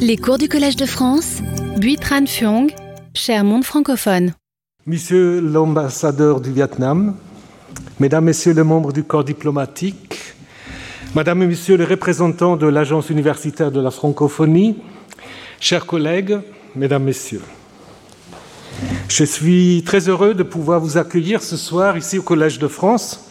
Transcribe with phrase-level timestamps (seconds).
[0.00, 1.38] Les cours du Collège de France,
[2.00, 2.72] Tran Phuong,
[3.14, 4.32] cher monde francophone.
[4.86, 7.16] Monsieur l'ambassadeur du Vietnam,
[8.00, 10.18] Mesdames, Messieurs les membres du corps diplomatique,
[11.14, 14.78] Madame et Messieurs les représentants de l'Agence universitaire de la francophonie,
[15.60, 16.38] chers collègues,
[16.74, 17.42] Mesdames, Messieurs,
[19.08, 23.28] je suis très heureux de pouvoir vous accueillir ce soir ici au Collège de France,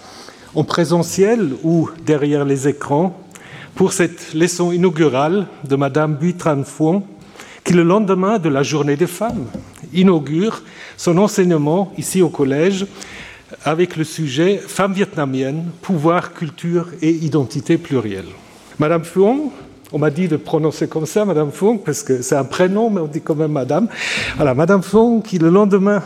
[0.55, 3.26] en présentiel ou derrière les écrans,
[3.77, 7.03] pour cette leçon inaugurale de Madame Buitran Phuong,
[7.63, 9.45] qui, le lendemain de la Journée des femmes,
[9.93, 10.63] inaugure
[10.97, 12.87] son enseignement ici au collège
[13.63, 18.25] avec le sujet Femmes vietnamiennes, pouvoir, culture et identité plurielle.
[18.79, 19.51] Madame Phuong,
[19.91, 23.01] on m'a dit de prononcer comme ça, Madame Phuong, parce que c'est un prénom, mais
[23.01, 23.87] on dit quand même Madame.
[24.37, 26.01] Voilà, Madame Phuong, qui le lendemain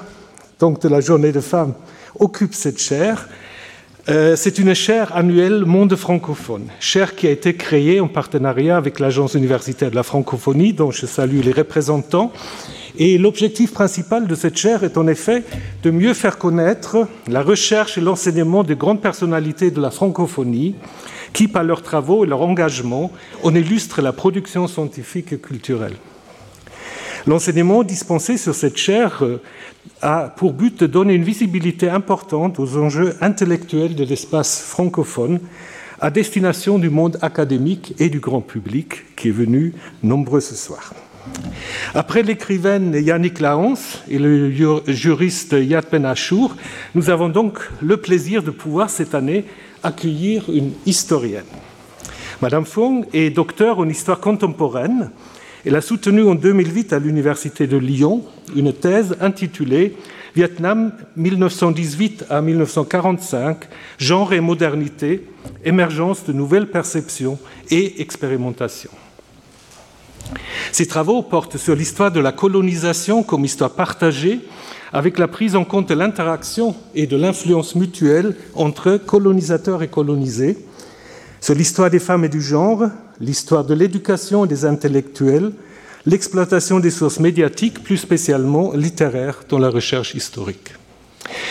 [0.59, 1.73] donc, de la Journée des femmes
[2.19, 3.29] occupe cette chaire,
[4.09, 8.99] euh, c'est une chaire annuelle Monde francophone, chaire qui a été créée en partenariat avec
[8.99, 12.31] l'Agence universitaire de la francophonie, dont je salue les représentants.
[12.97, 15.43] Et l'objectif principal de cette chaire est en effet
[15.83, 20.75] de mieux faire connaître la recherche et l'enseignement des grandes personnalités de la francophonie,
[21.31, 23.11] qui, par leurs travaux et leur engagement,
[23.43, 25.95] en illustrent la production scientifique et culturelle.
[27.27, 29.39] L'enseignement dispensé sur cette chaire euh,
[30.01, 35.39] a pour but de donner une visibilité importante aux enjeux intellectuels de l'espace francophone
[35.99, 40.93] à destination du monde académique et du grand public qui est venu nombreux ce soir.
[41.93, 43.75] Après l'écrivaine Yannick Laons
[44.09, 44.51] et le
[44.87, 46.55] juriste Yad Ben Achour,
[46.95, 49.45] nous avons donc le plaisir de pouvoir cette année
[49.83, 51.45] accueillir une historienne.
[52.41, 55.11] Madame Fong est docteur en histoire contemporaine
[55.65, 58.23] elle a soutenu en 2008 à l'Université de Lyon
[58.55, 59.95] une thèse intitulée
[60.35, 63.67] Vietnam 1918 à 1945,
[63.97, 65.27] genre et modernité,
[65.65, 67.37] émergence de nouvelles perceptions
[67.69, 68.91] et expérimentations.
[70.71, 74.39] Ces travaux portent sur l'histoire de la colonisation comme histoire partagée,
[74.93, 80.57] avec la prise en compte de l'interaction et de l'influence mutuelle entre colonisateurs et colonisés,
[81.41, 82.83] sur l'histoire des femmes et du genre,
[83.21, 85.51] l'histoire de l'éducation des intellectuels,
[86.05, 90.73] l'exploitation des sources médiatiques, plus spécialement littéraires, dans la recherche historique.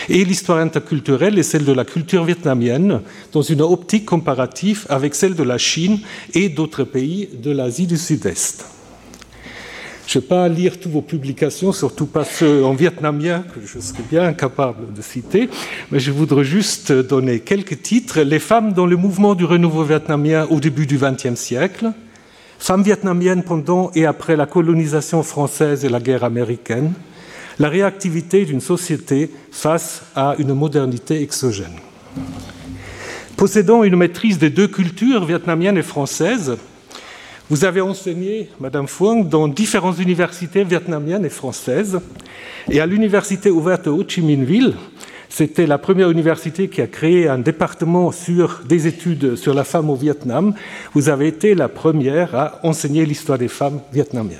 [0.09, 5.35] Et l'histoire interculturelle est celle de la culture vietnamienne, dans une optique comparative avec celle
[5.35, 5.99] de la Chine
[6.33, 8.65] et d'autres pays de l'Asie du Sud-Est.
[10.11, 13.79] Je ne vais pas lire toutes vos publications, surtout pas ceux en vietnamien, que je
[13.79, 15.49] serais bien incapable de citer,
[15.89, 18.19] mais je voudrais juste donner quelques titres.
[18.19, 21.93] Les femmes dans le mouvement du renouveau vietnamien au début du XXe siècle,
[22.59, 26.91] femmes vietnamiennes pendant et après la colonisation française et la guerre américaine,
[27.57, 31.79] la réactivité d'une société face à une modernité exogène.
[33.37, 36.57] Possédant une maîtrise des deux cultures, vietnamienne et française,
[37.51, 41.99] vous avez enseigné, Madame Phuong, dans différentes universités vietnamiennes et françaises.
[42.69, 44.73] Et à l'université ouverte Ho Chi Minh Ville,
[45.27, 49.89] c'était la première université qui a créé un département sur des études sur la femme
[49.89, 50.53] au Vietnam.
[50.93, 54.39] Vous avez été la première à enseigner l'histoire des femmes vietnamiennes.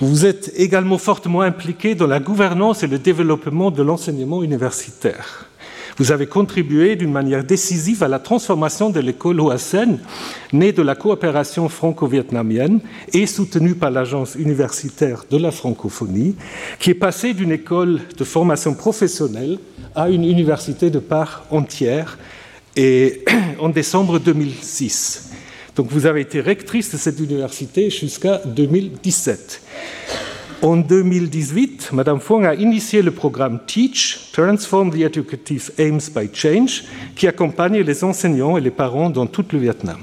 [0.00, 5.46] Vous êtes également fortement impliqué dans la gouvernance et le développement de l'enseignement universitaire.
[5.98, 9.98] Vous avez contribué d'une manière décisive à la transformation de l'école OASN,
[10.52, 12.80] née de la coopération franco-vietnamienne
[13.14, 16.36] et soutenue par l'Agence universitaire de la francophonie,
[16.78, 19.58] qui est passée d'une école de formation professionnelle
[19.94, 22.18] à une université de part entière
[22.76, 23.24] et
[23.58, 25.30] en décembre 2006.
[25.76, 29.62] Donc vous avez été rectrice de cette université jusqu'à 2017.
[30.62, 36.84] En 2018, Mme Fong a initié le programme Teach, Transform the Educative Aims by Change,
[37.14, 39.98] qui accompagne les enseignants et les parents dans tout le Vietnam.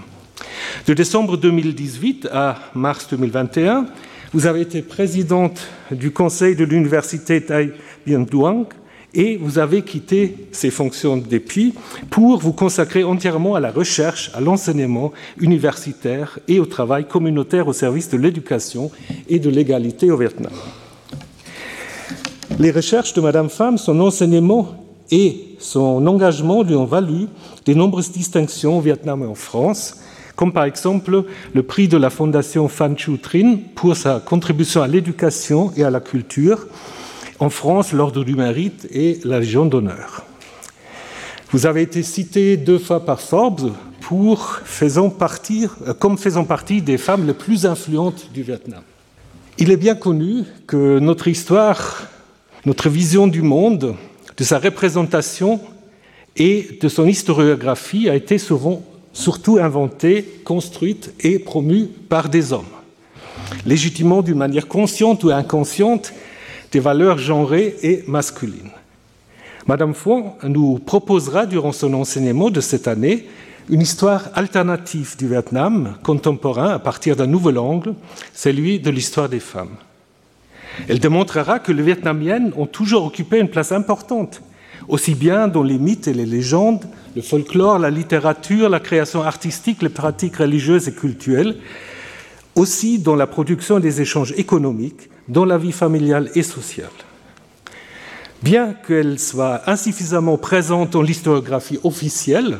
[0.85, 3.87] De décembre 2018 à mars 2021,
[4.31, 7.71] vous avez été présidente du conseil de l'université Thai
[8.05, 8.67] Bien Duong
[9.13, 11.73] et vous avez quitté ces fonctions depuis
[12.09, 17.73] pour vous consacrer entièrement à la recherche, à l'enseignement universitaire et au travail communautaire au
[17.73, 18.91] service de l'éducation
[19.29, 20.51] et de l'égalité au Vietnam.
[22.59, 24.75] Les recherches de Madame Pham, son enseignement
[25.11, 27.27] et son engagement lui ont valu
[27.65, 29.99] de nombreuses distinctions au Vietnam et en France,
[30.35, 34.87] comme par exemple le prix de la Fondation Phan Chu Trinh pour sa contribution à
[34.87, 36.67] l'éducation et à la culture,
[37.43, 40.25] en France, l'Ordre du Mérite et la Légion d'honneur.
[41.51, 45.67] Vous avez été cité deux fois par Forbes pour faisant partie,
[45.99, 48.81] comme faisant partie des femmes les plus influentes du Vietnam.
[49.57, 52.07] Il est bien connu que notre histoire,
[52.65, 53.95] notre vision du monde,
[54.37, 55.59] de sa représentation
[56.37, 62.73] et de son historiographie a été souvent surtout inventées, construites et promues par des hommes,
[63.65, 66.13] légitimement d'une manière consciente ou inconsciente
[66.73, 68.71] des valeurs genrées et masculines.
[69.67, 73.27] Madame Fong nous proposera durant son enseignement de cette année
[73.69, 77.93] une histoire alternative du Vietnam contemporain à partir d'un nouvel angle,
[78.33, 79.77] celui de l'histoire des femmes.
[80.89, 84.41] Elle démontrera que les Vietnamiennes ont toujours occupé une place importante,
[84.87, 86.83] aussi bien dans les mythes et les légendes,
[87.15, 91.57] le folklore, la littérature, la création artistique, les pratiques religieuses et culturelles,
[92.55, 96.89] aussi dans la production des échanges économiques, dans la vie familiale et sociale.
[98.41, 102.57] Bien qu'elles soient insuffisamment présentes dans l'historiographie officielle,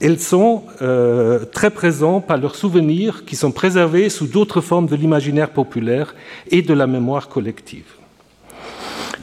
[0.00, 4.96] elles sont euh, très présentes par leurs souvenirs qui sont préservés sous d'autres formes de
[4.96, 6.14] l'imaginaire populaire
[6.50, 7.84] et de la mémoire collective.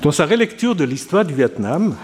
[0.02, 1.96] Dans sa relecture de l'histoire du Vietnam,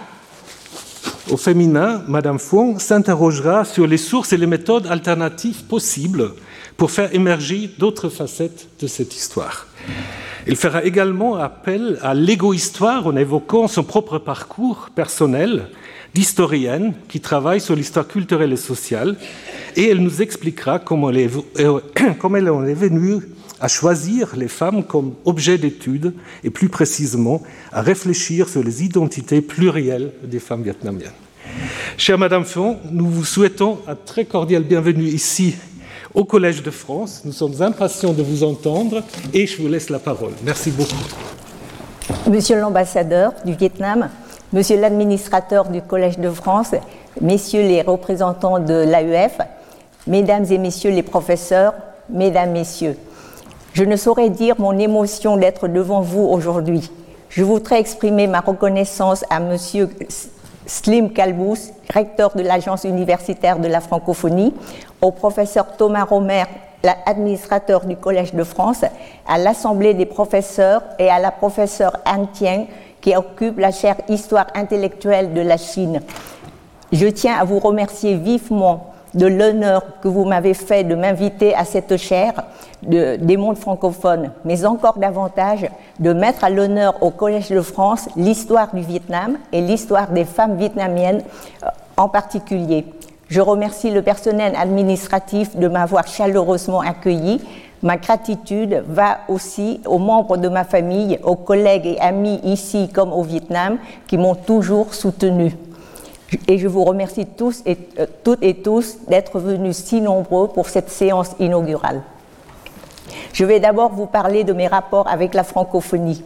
[1.32, 6.32] au féminin, Madame Fong s'interrogera sur les sources et les méthodes alternatives possibles
[6.78, 9.68] pour faire émerger d'autres facettes de cette histoire.
[10.46, 15.68] Elle fera également appel à l'égo-histoire en évoquant son propre parcours personnel
[16.14, 19.18] d'historienne qui travaille sur l'histoire culturelle et sociale,
[19.76, 23.18] et elle nous expliquera comment elle, est, euh, est venue
[23.60, 26.14] à choisir les femmes comme objet d'étude
[26.44, 27.42] et plus précisément
[27.72, 31.12] à réfléchir sur les identités plurielles des femmes vietnamiennes.
[31.98, 35.56] Chère Madame Fon, nous vous souhaitons un très cordial bienvenue ici
[36.18, 37.22] au Collège de France.
[37.26, 39.04] Nous sommes impatients de vous entendre
[39.34, 40.32] et je vous laisse la parole.
[40.44, 40.96] Merci beaucoup.
[42.28, 44.10] Monsieur l'ambassadeur du Vietnam,
[44.52, 46.72] Monsieur l'administrateur du Collège de France,
[47.22, 49.38] Messieurs les représentants de l'AEF,
[50.08, 51.74] Mesdames et Messieurs les professeurs,
[52.10, 52.98] Mesdames, Messieurs,
[53.74, 56.90] je ne saurais dire mon émotion d'être devant vous aujourd'hui.
[57.30, 59.90] Je voudrais exprimer ma reconnaissance à Monsieur
[60.68, 64.54] Slim Calbous, recteur de l'Agence universitaire de la francophonie,
[65.02, 66.44] au professeur Thomas Romer,
[66.84, 68.84] l'administrateur du Collège de France,
[69.28, 72.68] à l'Assemblée des professeurs et à la professeure Anne Tieng,
[73.02, 76.02] qui occupe la chaire Histoire intellectuelle de la Chine.
[76.92, 81.66] Je tiens à vous remercier vivement de l'honneur que vous m'avez fait de m'inviter à
[81.66, 82.44] cette chaire
[82.84, 85.68] des mondes francophones, mais encore davantage
[86.00, 90.58] de mettre à l'honneur au Collège de France l'histoire du Vietnam et l'histoire des femmes
[90.58, 91.24] vietnamiennes
[91.64, 91.68] euh,
[91.98, 92.86] en particulier.
[93.28, 97.42] Je remercie le personnel administratif de m'avoir chaleureusement accueilli
[97.84, 103.14] Ma gratitude va aussi aux membres de ma famille, aux collègues et amis ici comme
[103.14, 103.78] au Vietnam
[104.08, 105.56] qui m'ont toujours soutenu.
[106.48, 110.70] Et je vous remercie tous et, euh, toutes et tous d'être venus si nombreux pour
[110.70, 112.02] cette séance inaugurale.
[113.34, 116.24] Je vais d'abord vous parler de mes rapports avec la francophonie.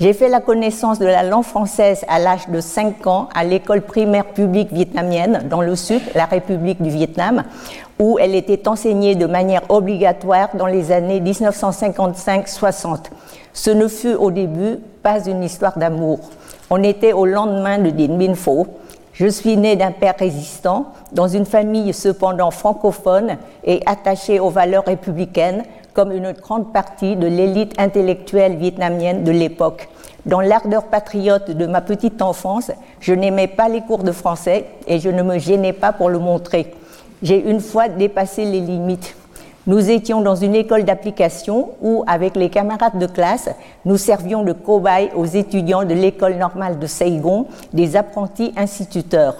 [0.00, 3.82] J'ai fait la connaissance de la langue française à l'âge de 5 ans à l'école
[3.82, 7.42] primaire publique vietnamienne dans le sud, la République du Vietnam,
[7.98, 13.06] où elle était enseignée de manière obligatoire dans les années 1955-60.
[13.52, 16.20] Ce ne fut au début pas une histoire d'amour.
[16.70, 18.68] On était au lendemain de Dien Bien Pho.
[19.18, 24.84] Je suis née d'un père résistant, dans une famille cependant francophone et attachée aux valeurs
[24.84, 29.88] républicaines, comme une grande partie de l'élite intellectuelle vietnamienne de l'époque.
[30.24, 32.70] Dans l'ardeur patriote de ma petite enfance,
[33.00, 36.20] je n'aimais pas les cours de français et je ne me gênais pas pour le
[36.20, 36.72] montrer.
[37.20, 39.16] J'ai une fois dépassé les limites.
[39.68, 43.50] Nous étions dans une école d'application où, avec les camarades de classe,
[43.84, 47.44] nous servions de cobayes aux étudiants de l'école normale de Saigon,
[47.74, 49.36] des apprentis instituteurs.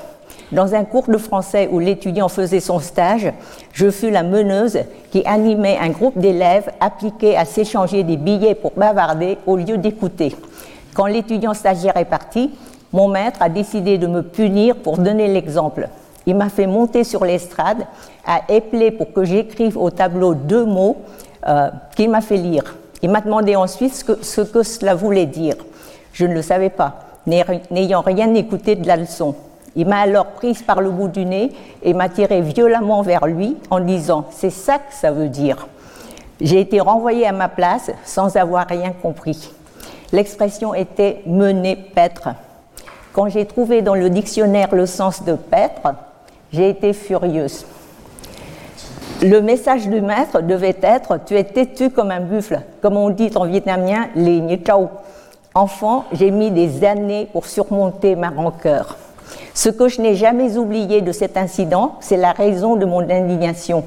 [0.52, 3.32] Dans un cours de français où l'étudiant faisait son stage,
[3.73, 4.80] je fus la meneuse
[5.11, 10.37] qui animait un groupe d'élèves appliqués à s'échanger des billets pour bavarder au lieu d'écouter.
[10.92, 12.50] Quand l'étudiant stagiaire est parti,
[12.92, 15.88] mon maître a décidé de me punir pour donner l'exemple.
[16.28, 17.87] Il m'a fait monter sur l'estrade,
[18.26, 20.99] a éplé pour que j'écrive au tableau deux mots
[21.49, 22.76] euh, qu'il m'a fait lire.
[23.00, 25.54] Il m'a demandé ensuite ce que, ce que cela voulait dire.
[26.12, 29.37] Je ne le savais pas, n'ayant rien écouté de la leçon.
[29.75, 31.50] Il m'a alors prise par le bout du nez
[31.82, 35.66] et m'a tiré violemment vers lui en disant C'est ça que ça veut dire.
[36.42, 39.50] J'ai été renvoyée à ma place sans avoir rien compris.
[40.12, 42.28] L'expression était mener paître.
[43.14, 45.94] Quand j'ai trouvé dans le dictionnaire le sens de paître,
[46.52, 47.64] j'ai été furieuse.
[49.20, 53.30] Le message du maître devait être Tu es têtu comme un buffle, comme on dit
[53.34, 54.40] en vietnamien, les
[55.54, 58.96] Enfant, j'ai mis des années pour surmonter ma rancœur.
[59.54, 63.82] Ce que je n'ai jamais oublié de cet incident, c'est la raison de mon indignation.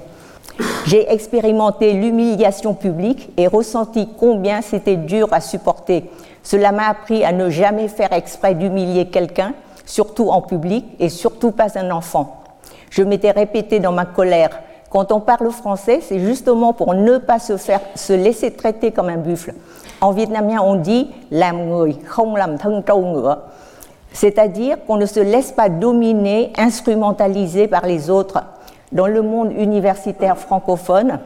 [0.85, 6.09] J'ai expérimenté l'humiliation publique et ressenti combien c'était dur à supporter.
[6.43, 9.53] Cela m'a appris à ne jamais faire exprès d'humilier quelqu'un,
[9.85, 12.40] surtout en public et surtout pas un enfant.
[12.91, 14.51] Je m'étais répété dans ma colère,
[14.91, 19.53] quand on parle français, c'est justement pour ne pas se, laisser traiter comme un buffle.
[20.01, 22.57] En vietnamien, on dit làm người không làm
[24.13, 28.43] c'est-à-dire qu'on ne se laisse pas dominer, instrumentaliser par les autres.
[28.91, 31.19] Dans le monde universitaire francophone,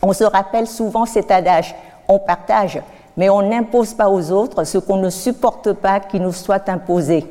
[0.00, 1.74] on se rappelle souvent cet adage
[2.08, 2.80] on partage,
[3.16, 7.26] mais on n'impose pas aux autres ce qu'on ne supporte pas qui nous soit imposé.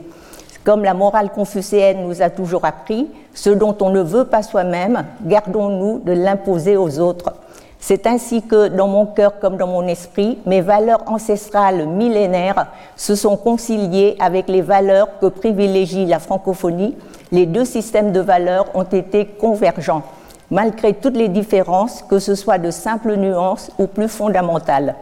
[0.65, 5.05] Comme la morale confucéenne nous a toujours appris, ce dont on ne veut pas soi-même,
[5.24, 7.34] gardons-nous de l'imposer aux autres.
[7.79, 13.13] C'est ainsi que, dans mon cœur comme dans mon esprit, mes valeurs ancestrales millénaires se
[13.13, 16.95] sont conciliées avec les valeurs que privilégie la francophonie.
[17.31, 20.01] Les deux systèmes de valeurs ont été convergents,
[20.50, 24.95] malgré toutes les différences, que ce soit de simples nuances ou plus fondamentales.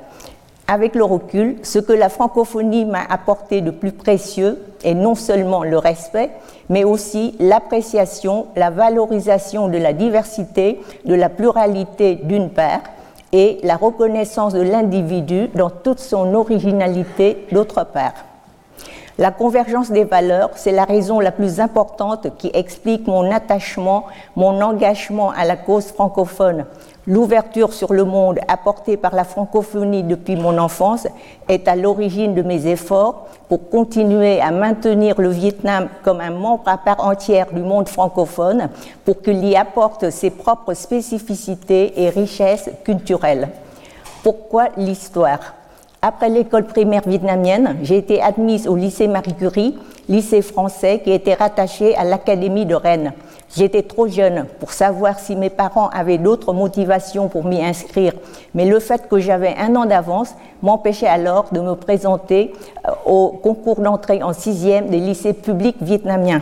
[0.67, 5.63] Avec le recul, ce que la francophonie m'a apporté de plus précieux est non seulement
[5.63, 6.29] le respect,
[6.69, 12.79] mais aussi l'appréciation, la valorisation de la diversité, de la pluralité d'une part,
[13.33, 18.13] et la reconnaissance de l'individu dans toute son originalité d'autre part.
[19.17, 24.05] La convergence des valeurs, c'est la raison la plus importante qui explique mon attachement,
[24.35, 26.65] mon engagement à la cause francophone,
[27.05, 31.05] L'ouverture sur le monde apportée par la francophonie depuis mon enfance
[31.49, 36.63] est à l'origine de mes efforts pour continuer à maintenir le Vietnam comme un membre
[36.65, 38.69] à part entière du monde francophone
[39.03, 43.49] pour qu'il y apporte ses propres spécificités et richesses culturelles.
[44.23, 45.55] Pourquoi l'histoire?
[46.05, 49.77] Après l'école primaire vietnamienne, j'ai été admise au lycée Marie Curie,
[50.09, 53.13] lycée français qui était rattaché à l'Académie de Rennes.
[53.55, 58.11] J'étais trop jeune pour savoir si mes parents avaient d'autres motivations pour m'y inscrire,
[58.53, 62.51] mais le fait que j'avais un an d'avance m'empêchait alors de me présenter
[62.85, 66.41] euh, au concours d'entrée en sixième des lycées publics vietnamiens.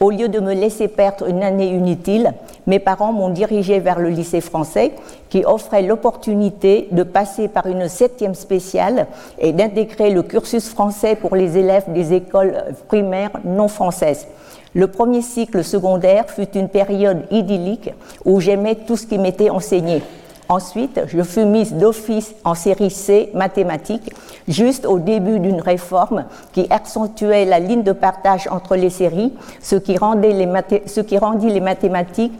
[0.00, 2.32] Au lieu de me laisser perdre une année inutile,
[2.68, 4.92] mes parents m'ont dirigé vers le lycée français
[5.28, 9.08] qui offrait l'opportunité de passer par une septième spéciale
[9.40, 14.28] et d'intégrer le cursus français pour les élèves des écoles primaires non françaises.
[14.72, 17.90] Le premier cycle secondaire fut une période idyllique
[18.24, 20.02] où j'aimais tout ce qui m'était enseigné.
[20.48, 24.14] Ensuite, je fus mise d'office en série C mathématiques,
[24.48, 29.76] juste au début d'une réforme qui accentuait la ligne de partage entre les séries, ce
[29.76, 32.32] qui, rendait les rendit les mathématiques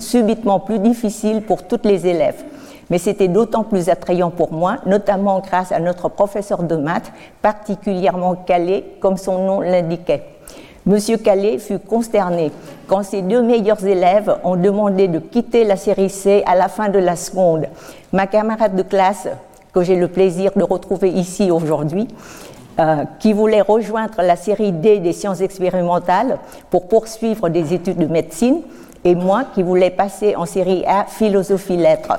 [0.00, 2.44] subitement plus difficiles pour tous les élèves.
[2.90, 8.34] Mais c'était d'autant plus attrayant pour moi, notamment grâce à notre professeur de maths, particulièrement
[8.34, 10.24] calé, comme son nom l'indiquait.
[10.90, 12.50] Monsieur Calais fut consterné
[12.88, 16.88] quand ses deux meilleurs élèves ont demandé de quitter la série C à la fin
[16.88, 17.66] de la seconde.
[18.12, 19.28] Ma camarade de classe,
[19.72, 22.08] que j'ai le plaisir de retrouver ici aujourd'hui,
[22.80, 26.38] euh, qui voulait rejoindre la série D des sciences expérimentales
[26.70, 28.62] pour poursuivre des études de médecine,
[29.04, 32.18] et moi qui voulais passer en série A philosophie-lettres.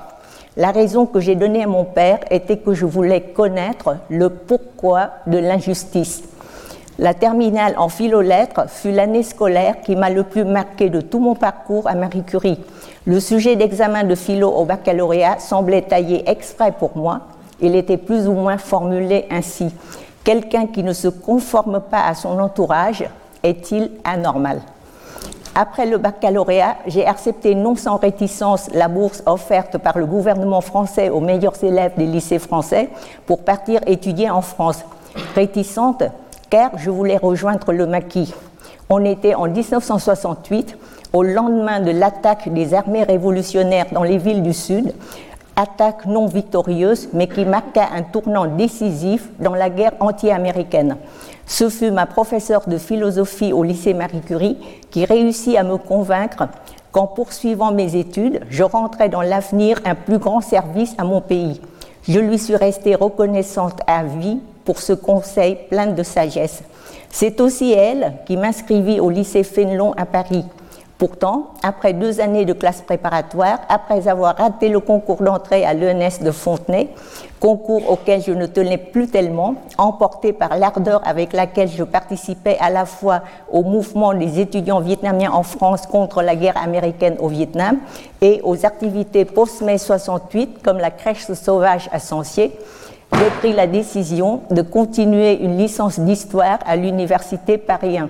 [0.56, 5.10] La raison que j'ai donnée à mon père était que je voulais connaître le pourquoi
[5.28, 6.24] de l'injustice.
[7.00, 11.36] La terminale en philo-lettres fut l'année scolaire qui m'a le plus marqué de tout mon
[11.36, 12.60] parcours à Marie Curie.
[13.06, 17.22] Le sujet d'examen de philo au baccalauréat semblait taillé exprès pour moi.
[17.62, 19.74] Il était plus ou moins formulé ainsi.
[20.24, 23.06] Quelqu'un qui ne se conforme pas à son entourage
[23.42, 24.62] est-il anormal?
[25.56, 31.10] Après le baccalauréat, j'ai accepté non sans réticence la bourse offerte par le gouvernement français
[31.10, 32.90] aux meilleurs élèves des lycées français
[33.26, 34.86] pour partir étudier en France.
[35.36, 36.04] Réticente,
[36.52, 38.36] car je voulais rejoindre le maquis.
[38.90, 40.78] On était en 1968,
[41.14, 44.94] au lendemain de l'attaque des armées révolutionnaires dans les villes du Sud,
[45.56, 50.98] attaque non victorieuse, mais qui marqua un tournant décisif dans la guerre anti-américaine.
[51.46, 54.58] Ce fut ma professeure de philosophie au lycée Marie Curie
[54.92, 56.50] qui réussit à me convaincre
[56.92, 61.62] qu'en poursuivant mes études, je rentrais dans l'avenir un plus grand service à mon pays.
[62.10, 66.64] Je lui suis restée reconnaissante à vie pour ce conseil plein de sagesse.
[67.10, 70.46] C'est aussi elle qui m'inscrivit au lycée Fénelon à Paris.
[71.02, 76.24] Pourtant, après deux années de classe préparatoire, après avoir raté le concours d'entrée à l'ENS
[76.24, 76.90] de Fontenay,
[77.40, 82.70] concours auquel je ne tenais plus tellement, emporté par l'ardeur avec laquelle je participais à
[82.70, 87.80] la fois au mouvement des étudiants vietnamiens en France contre la guerre américaine au Vietnam
[88.22, 92.52] et aux activités post-mai 68 comme la crèche sauvage à Sancier,
[93.14, 98.10] j'ai pris la décision de continuer une licence d'histoire à l'université Paris 1.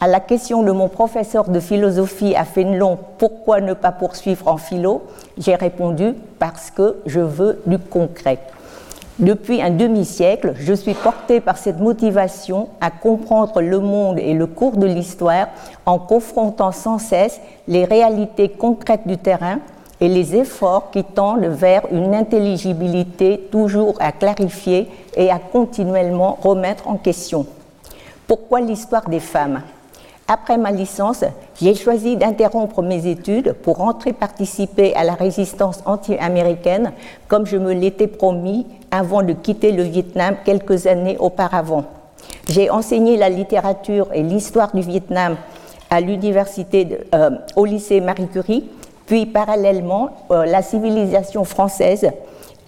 [0.00, 4.56] À la question de mon professeur de philosophie à Fénelon, pourquoi ne pas poursuivre en
[4.56, 5.02] philo,
[5.38, 8.40] j'ai répondu parce que je veux du concret.
[9.20, 14.46] Depuis un demi-siècle, je suis portée par cette motivation à comprendre le monde et le
[14.46, 15.48] cours de l'histoire
[15.86, 19.58] en confrontant sans cesse les réalités concrètes du terrain
[20.00, 26.88] et les efforts qui tendent vers une intelligibilité toujours à clarifier et à continuellement remettre
[26.88, 27.46] en question.
[28.26, 29.62] Pourquoi l'histoire des femmes?
[30.32, 31.24] Après ma licence,
[31.60, 36.92] j'ai choisi d'interrompre mes études pour rentrer participer à la résistance anti-américaine
[37.26, 41.84] comme je me l'étais promis avant de quitter le Vietnam quelques années auparavant.
[42.48, 45.36] J'ai enseigné la littérature et l'histoire du Vietnam
[45.90, 48.68] à l'université, euh, au lycée Marie Curie
[49.10, 52.08] puis parallèlement euh, la civilisation française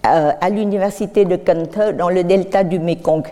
[0.05, 3.23] euh, à l'université de Kent dans le delta du Mekong.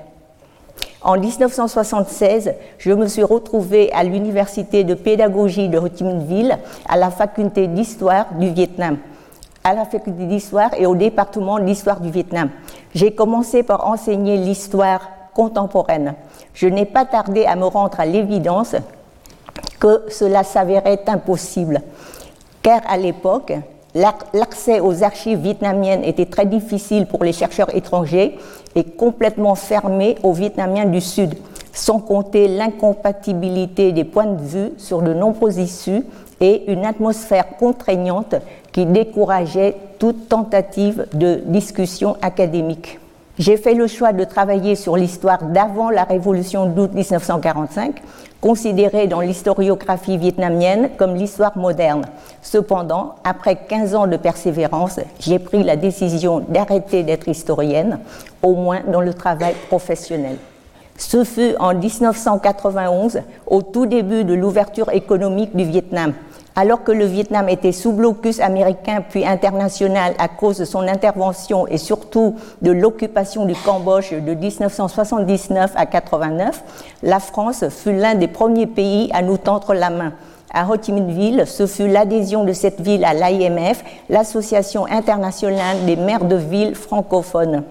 [1.02, 6.58] En 1976, je me suis retrouvée à l'université de pédagogie de Ho Chi Minh Ville,
[6.88, 8.98] à la faculté d'histoire du Vietnam,
[9.66, 12.50] à la faculté d'histoire et au département d'histoire du Vietnam.
[12.96, 15.02] J'ai commencé par enseigner l'histoire
[15.34, 16.14] contemporaine.
[16.54, 18.74] Je n'ai pas tardé à me rendre à l'évidence
[19.82, 21.82] que cela s'avérait impossible
[22.62, 23.54] car à l'époque,
[23.94, 28.38] l'accès aux archives vietnamiennes était très difficile pour les chercheurs étrangers
[28.76, 31.36] et complètement fermé aux Vietnamiens du Sud,
[31.74, 36.04] sans compter l'incompatibilité des points de vue sur de nombreux issues
[36.40, 38.36] et une atmosphère contraignante
[38.72, 43.00] qui décourageait toute tentative de discussion académique.
[43.40, 48.02] J'ai fait le choix de travailler sur l'histoire d'avant la révolution d'août 1945
[48.42, 52.06] considérée dans l'historiographie vietnamienne comme l'histoire moderne.
[52.42, 58.00] Cependant, après 15 ans de persévérance, j'ai pris la décision d'arrêter d'être historienne,
[58.42, 60.38] au moins dans le travail professionnel.
[60.98, 66.14] Ce fut en 1991, au tout début de l'ouverture économique du Vietnam,
[66.62, 71.66] alors que le Vietnam était sous blocus américain puis international à cause de son intervention
[71.66, 76.64] et surtout de l'occupation du Cambodge de 1979 à 89,
[77.02, 80.14] la France fut l'un des premiers pays à nous tendre la main.
[80.54, 85.86] À Ho Chi Minh Ville, ce fut l'adhésion de cette ville à l'IMF, l'Association internationale
[85.88, 87.64] des maires de villes francophones.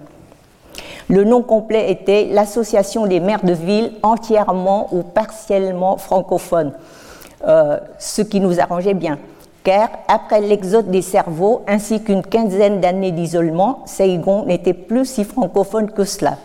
[1.08, 6.72] Le nom complet était l'Association des maires de villes entièrement ou partiellement francophones.
[7.46, 9.18] Euh, ce qui nous arrangeait bien.
[9.64, 15.90] Car après l'exode des cerveaux ainsi qu'une quinzaine d'années d'isolement, Saigon n'était plus si francophone
[15.90, 16.36] que cela.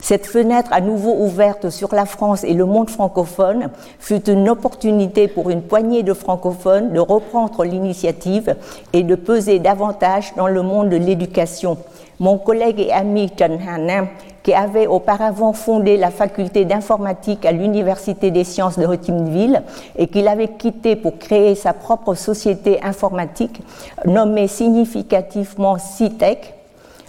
[0.00, 5.28] Cette fenêtre à nouveau ouverte sur la France et le monde francophone fut une opportunité
[5.28, 8.56] pour une poignée de francophones de reprendre l'initiative
[8.92, 11.76] et de peser davantage dans le monde de l'éducation.
[12.18, 14.08] Mon collègue et ami Chen Hanan
[14.42, 19.28] qui avait auparavant fondé la faculté d'informatique à l'Université des sciences de Ho Chi Minh
[19.28, 19.62] Ville
[19.96, 23.62] et qu'il avait quitté pour créer sa propre société informatique
[24.06, 26.54] nommée significativement CITEC,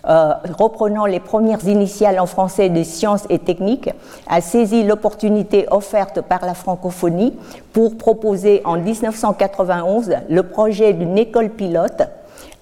[0.07, 3.89] euh, reprenant les premières initiales en français de sciences et techniques,
[4.27, 7.33] a saisi l'opportunité offerte par la francophonie
[7.73, 12.03] pour proposer en 1991 le projet d'une école pilote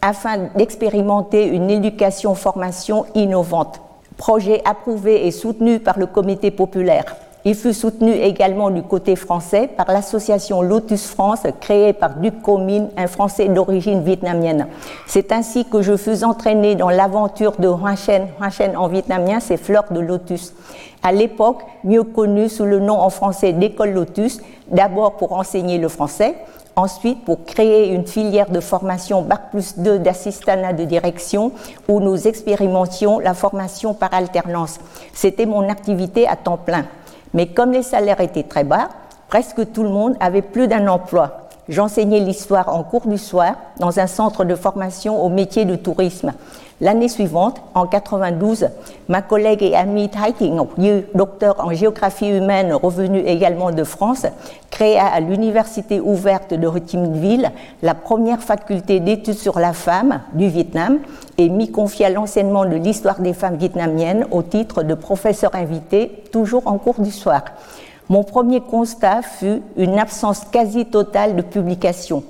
[0.02, 3.82] afin d'expérimenter une éducation-formation innovante
[4.20, 7.16] projet approuvé et soutenu par le comité populaire.
[7.46, 12.90] Il fut soutenu également du côté français par l'association Lotus France créée par Duc Comine,
[12.98, 14.68] un Français d'origine vietnamienne.
[15.08, 18.28] C'est ainsi que je fus entraîné dans l'aventure de Hoa Chen.
[18.42, 20.54] Hoa Chen en vietnamien, c'est fleur de lotus.
[21.02, 25.88] À l'époque, mieux connue sous le nom en français d'école Lotus, d'abord pour enseigner le
[25.88, 26.36] français,
[26.76, 31.52] Ensuite, pour créer une filière de formation Bac plus 2 d'assistanat de direction
[31.90, 34.80] où nous expérimentions la formation par alternance.
[35.14, 36.86] C'était mon activité à temps plein.
[37.34, 38.90] Mais comme les salaires étaient très bas,
[39.28, 41.50] presque tout le monde avait plus d'un emploi.
[41.70, 46.34] J'enseignais l'histoire en cours du soir dans un centre de formation au métier de tourisme.
[46.82, 48.70] L'année suivante, en 92,
[49.10, 50.10] ma collègue et amie
[50.42, 50.80] Ngọc
[51.14, 54.26] docteur en géographie humaine revenu également de France,
[54.70, 59.74] créa à l'université ouverte de Ho Chi Minh Ville la première faculté d'études sur la
[59.74, 61.00] femme du Vietnam
[61.38, 66.66] et m'y confia l'enseignement de l'histoire des femmes vietnamiennes au titre de professeur invité, toujours
[66.66, 67.44] en cours du soir.
[68.08, 72.24] Mon premier constat fut une absence quasi totale de publications,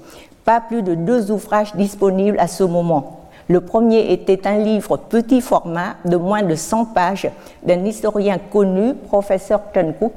[0.43, 3.18] pas plus de deux ouvrages disponibles à ce moment.
[3.49, 7.31] Le premier était un livre petit format de moins de 100 pages
[7.63, 10.13] d'un historien connu, professeur Trần Quốc.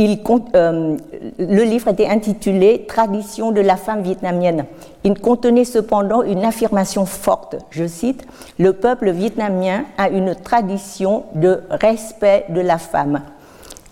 [0.00, 0.96] Euh,
[1.38, 4.64] le livre était intitulé Tradition de la femme vietnamienne.
[5.04, 7.56] Il contenait cependant une affirmation forte.
[7.70, 8.26] Je cite
[8.58, 13.20] Le peuple vietnamien a une tradition de respect de la femme.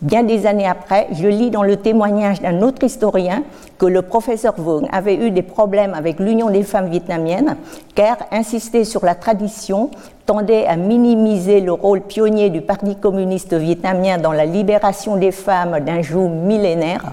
[0.02, 3.44] Bien des années après, je lis dans le témoignage d'un autre historien
[3.78, 7.56] que le professeur Vaughn avait eu des problèmes avec l'Union des femmes vietnamiennes,
[7.94, 9.92] car insister sur la tradition
[10.26, 15.78] tendait à minimiser le rôle pionnier du Parti communiste vietnamien dans la libération des femmes
[15.78, 17.12] d'un joug millénaire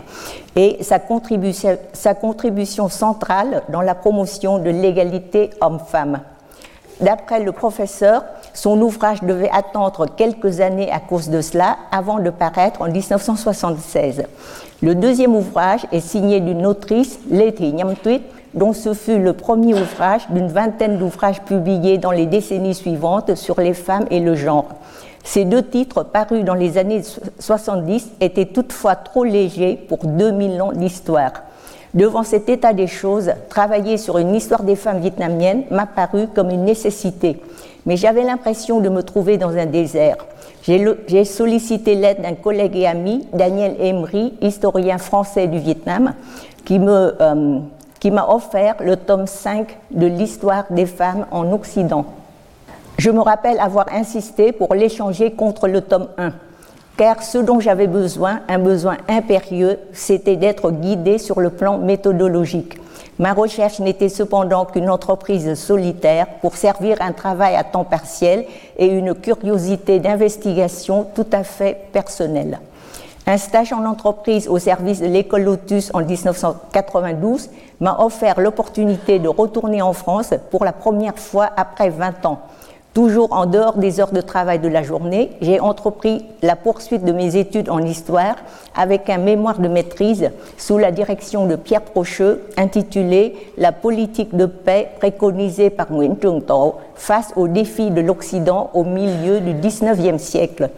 [0.56, 6.22] et sa contribution, sa contribution centrale dans la promotion de l'égalité homme-femme.
[7.02, 12.30] D'après le professeur, son ouvrage devait attendre quelques années à cause de cela avant de
[12.30, 14.24] paraître en 1976.
[14.82, 18.22] Le deuxième ouvrage est signé d'une autrice, Letty Nyamtuit,
[18.54, 23.62] dont ce fut le premier ouvrage d'une vingtaine d'ouvrages publiés dans les décennies suivantes sur
[23.62, 24.68] les femmes et le genre.
[25.24, 27.04] Ces deux titres, parus dans les années
[27.40, 31.32] 70, étaient toutefois trop légers pour 2000 ans d'histoire.
[31.94, 36.52] Devant cet état des choses, travailler sur une histoire des femmes vietnamiennes m'a paru comme
[36.52, 37.42] une nécessité,
[37.86, 40.18] mais j'avais l'impression de me trouver dans un désert.
[40.62, 46.14] J'ai sollicité l'aide d'un collègue et ami, Daniel Emery, historien français du Vietnam,
[46.70, 47.60] euh,
[48.00, 52.06] qui m'a offert le tome 5 de l'histoire des femmes en Occident.
[53.00, 56.34] Je me rappelle avoir insisté pour l'échanger contre le tome 1
[57.00, 62.78] car ce dont j'avais besoin, un besoin impérieux, c'était d'être guidé sur le plan méthodologique.
[63.20, 68.44] Ma recherche n'était cependant qu'une entreprise solitaire pour servir un travail à temps partiel
[68.78, 72.60] et une curiosité d'investigation tout à fait personnelle.
[73.26, 79.30] Un stage en entreprise au service de l'école Lotus en 1992 m'a offert l'opportunité de
[79.30, 82.42] retourner en France pour la première fois après 20 ans.
[83.00, 87.14] Toujours en dehors des heures de travail de la journée, j'ai entrepris la poursuite de
[87.14, 88.36] mes études en histoire
[88.76, 94.46] avec un mémoire de maîtrise sous la direction de Pierre Procheux intitulé La politique de
[94.46, 100.22] paix préconisée par Nguyen Trung To face aux défis de l'Occident au milieu du XIXe
[100.22, 100.70] siècle.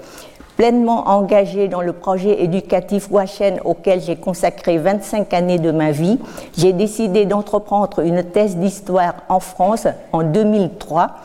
[0.58, 6.20] Pleinement engagé dans le projet éducatif Washen auquel j'ai consacré 25 années de ma vie,
[6.56, 11.16] j'ai décidé d'entreprendre une thèse d'histoire en France en 2003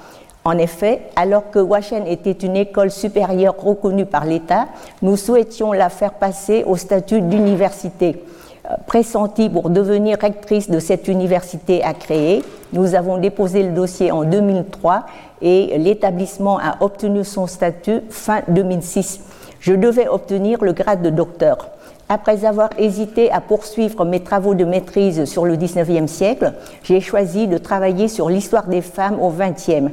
[0.46, 4.66] en effet, alors que Washen était une école supérieure reconnue par l'État,
[5.02, 8.22] nous souhaitions la faire passer au statut d'université.
[8.64, 14.12] Euh, pressentie pour devenir rectrice de cette université à créer, nous avons déposé le dossier
[14.12, 15.06] en 2003
[15.42, 19.22] et l'établissement a obtenu son statut fin 2006.
[19.58, 21.70] Je devais obtenir le grade de docteur.
[22.08, 26.52] Après avoir hésité à poursuivre mes travaux de maîtrise sur le 19e siècle,
[26.84, 29.90] j'ai choisi de travailler sur l'histoire des femmes au 20e.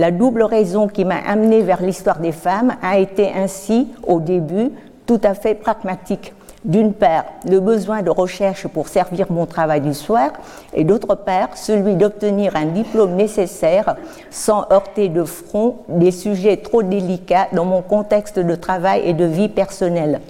[0.00, 4.70] La double raison qui m'a amené vers l'histoire des femmes a été ainsi, au début,
[5.04, 6.32] tout à fait pragmatique.
[6.64, 10.30] D'une part, le besoin de recherche pour servir mon travail du soir,
[10.72, 13.96] et d'autre part, celui d'obtenir un diplôme nécessaire
[14.30, 19.26] sans heurter de front des sujets trop délicats dans mon contexte de travail et de
[19.26, 20.22] vie personnelle.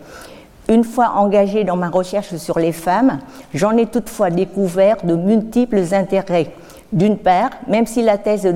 [0.69, 3.21] Une fois engagée dans ma recherche sur les femmes,
[3.55, 6.51] j'en ai toutefois découvert de multiples intérêts
[6.93, 8.51] d'une part, même si, dans, la thèse de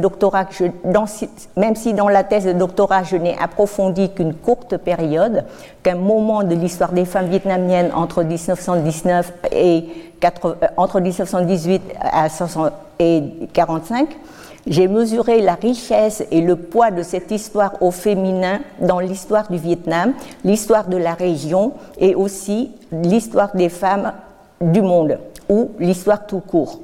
[2.52, 5.44] doctorat je n'ai approfondi qu'une courte période,
[5.82, 9.84] qu'un moment de l'histoire des femmes vietnamiennes entre 1919 et
[10.24, 11.82] euh, entre 1918
[12.98, 14.08] et 1945,
[14.66, 19.58] j'ai mesuré la richesse et le poids de cette histoire au féminin dans l'histoire du
[19.58, 24.12] Vietnam, l'histoire de la région et aussi l'histoire des femmes
[24.60, 25.18] du monde
[25.48, 26.80] ou l'histoire tout court.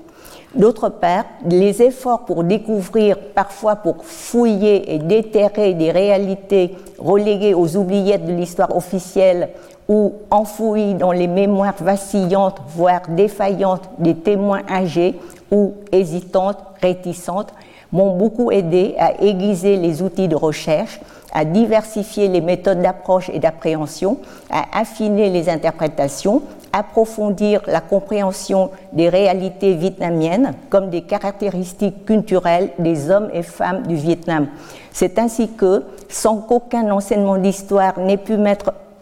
[0.55, 7.77] D'autre part, les efforts pour découvrir, parfois pour fouiller et déterrer des réalités reléguées aux
[7.77, 9.51] oubliettes de l'histoire officielle
[9.89, 15.15] ou enfouies dans les mémoires vacillantes, voire défaillantes des témoins âgés
[15.53, 17.53] ou hésitantes, réticentes,
[17.93, 21.01] m'ont beaucoup aidé à aiguiser les outils de recherche,
[21.33, 24.19] à diversifier les méthodes d'approche et d'appréhension,
[24.51, 33.11] à affiner les interprétations approfondir la compréhension des réalités vietnamiennes comme des caractéristiques culturelles des
[33.11, 34.49] hommes et femmes du Vietnam.
[34.93, 38.37] C'est ainsi que, sans qu'aucun enseignement d'histoire n'ait pu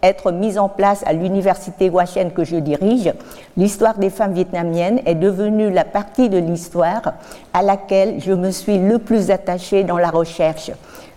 [0.03, 3.13] être mis en place à l'université Huachen que je dirige,
[3.57, 7.15] l'histoire des femmes vietnamiennes est devenue la partie de l'histoire
[7.53, 10.71] à laquelle je me suis le plus attachée dans la recherche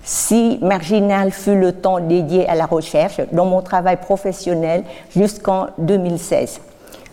[0.03, 4.83] si marginal fut le temps dédié à la recherche dans mon travail professionnel
[5.15, 6.61] jusqu'en 2016.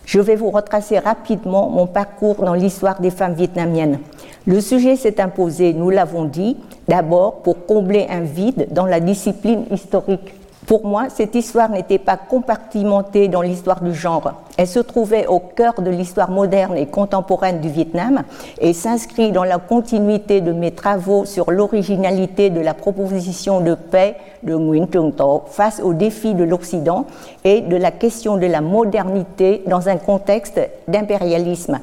[0.05, 3.99] Je vais vous retracer rapidement mon parcours dans l'histoire des femmes vietnamiennes.
[4.47, 9.65] Le sujet s'est imposé, nous l'avons dit, d'abord pour combler un vide dans la discipline
[9.69, 10.33] historique.
[10.65, 14.33] Pour moi, cette histoire n'était pas compartimentée dans l'histoire du genre.
[14.59, 18.23] Elle se trouvait au cœur de l'histoire moderne et contemporaine du Vietnam
[18.59, 24.17] et s'inscrit dans la continuité de mes travaux sur l'originalité de la proposition de paix
[24.43, 25.13] de Nguyen Trung
[25.47, 27.05] face aux défis de l'Occident
[27.45, 31.79] et de la question de la modernité dans un contexte d'impérialisme.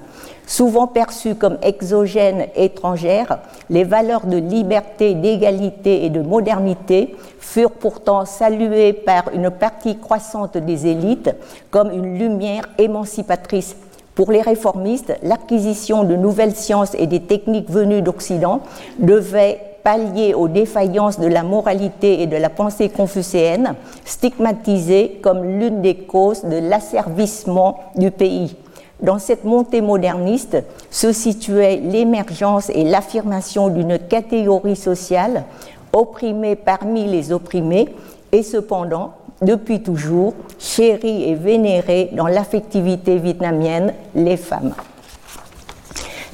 [0.47, 8.25] Souvent perçues comme exogènes étrangères, les valeurs de liberté, d'égalité et de modernité furent pourtant
[8.25, 11.35] saluées par une partie croissante des élites
[11.71, 13.77] comme une lumière émancipatrice.
[14.15, 18.63] Pour les réformistes, l'acquisition de nouvelles sciences et des techniques venues d'Occident
[18.99, 23.75] devait pallier aux défaillances de la moralité et de la pensée confucéenne,
[24.05, 28.57] stigmatisées comme l'une des causes de l'asservissement du pays.
[29.03, 30.57] Dans cette montée moderniste
[30.91, 35.45] se situait l'émergence et l'affirmation d'une catégorie sociale
[35.93, 37.95] opprimée parmi les opprimés
[38.33, 44.75] et cependant, depuis toujours, chérie et vénérée dans l'affectivité vietnamienne, les femmes.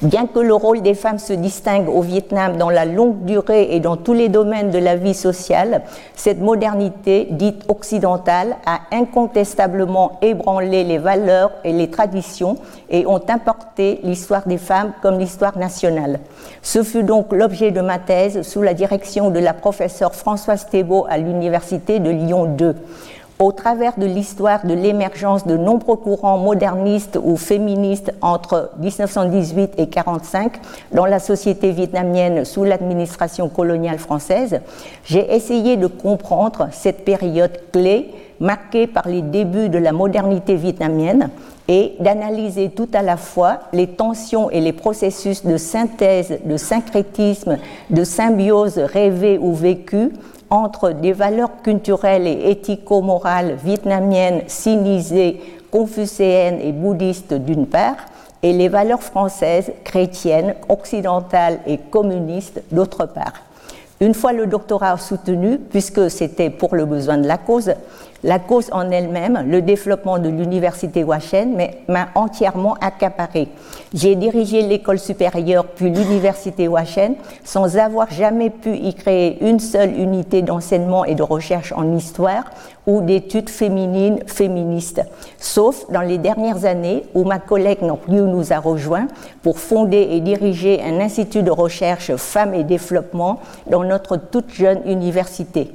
[0.01, 3.79] Bien que le rôle des femmes se distingue au Vietnam dans la longue durée et
[3.79, 5.83] dans tous les domaines de la vie sociale,
[6.15, 12.57] cette modernité dite occidentale a incontestablement ébranlé les valeurs et les traditions
[12.89, 16.19] et ont importé l'histoire des femmes comme l'histoire nationale.
[16.61, 21.05] Ce fut donc l'objet de ma thèse sous la direction de la professeure Françoise Thébault
[21.09, 22.73] à l'Université de Lyon II
[23.39, 29.87] au travers de l'histoire de l'émergence de nombreux courants modernistes ou féministes entre 1918 et
[29.87, 30.53] 1945
[30.91, 34.61] dans la société vietnamienne sous l'administration coloniale française,
[35.05, 41.29] j'ai essayé de comprendre cette période clé marquée par les débuts de la modernité vietnamienne
[41.67, 47.57] et d'analyser tout à la fois les tensions et les processus de synthèse, de syncrétisme,
[47.89, 50.11] de symbiose rêvée ou vécue
[50.53, 57.95] entre des valeurs culturelles et éthico-morales vietnamiennes, sinisées, confucéennes et bouddhistes d'une part,
[58.43, 63.33] et les valeurs françaises, chrétiennes, occidentales et communistes d'autre part.
[63.99, 67.73] Une fois le doctorat soutenu, puisque c'était pour le besoin de la cause,
[68.23, 71.57] la cause en elle-même, le développement de l'université Washen,
[71.87, 73.49] m'a entièrement accaparé.
[73.93, 79.97] J'ai dirigé l'école supérieure puis l'université Washen sans avoir jamais pu y créer une seule
[79.99, 82.45] unité d'enseignement et de recherche en histoire
[82.87, 85.01] ou d'études féminines féministes,
[85.37, 89.07] sauf dans les dernières années où ma collègue Nampliou nous a rejoints
[89.41, 94.81] pour fonder et diriger un institut de recherche femmes et développement dans notre toute jeune
[94.85, 95.71] université.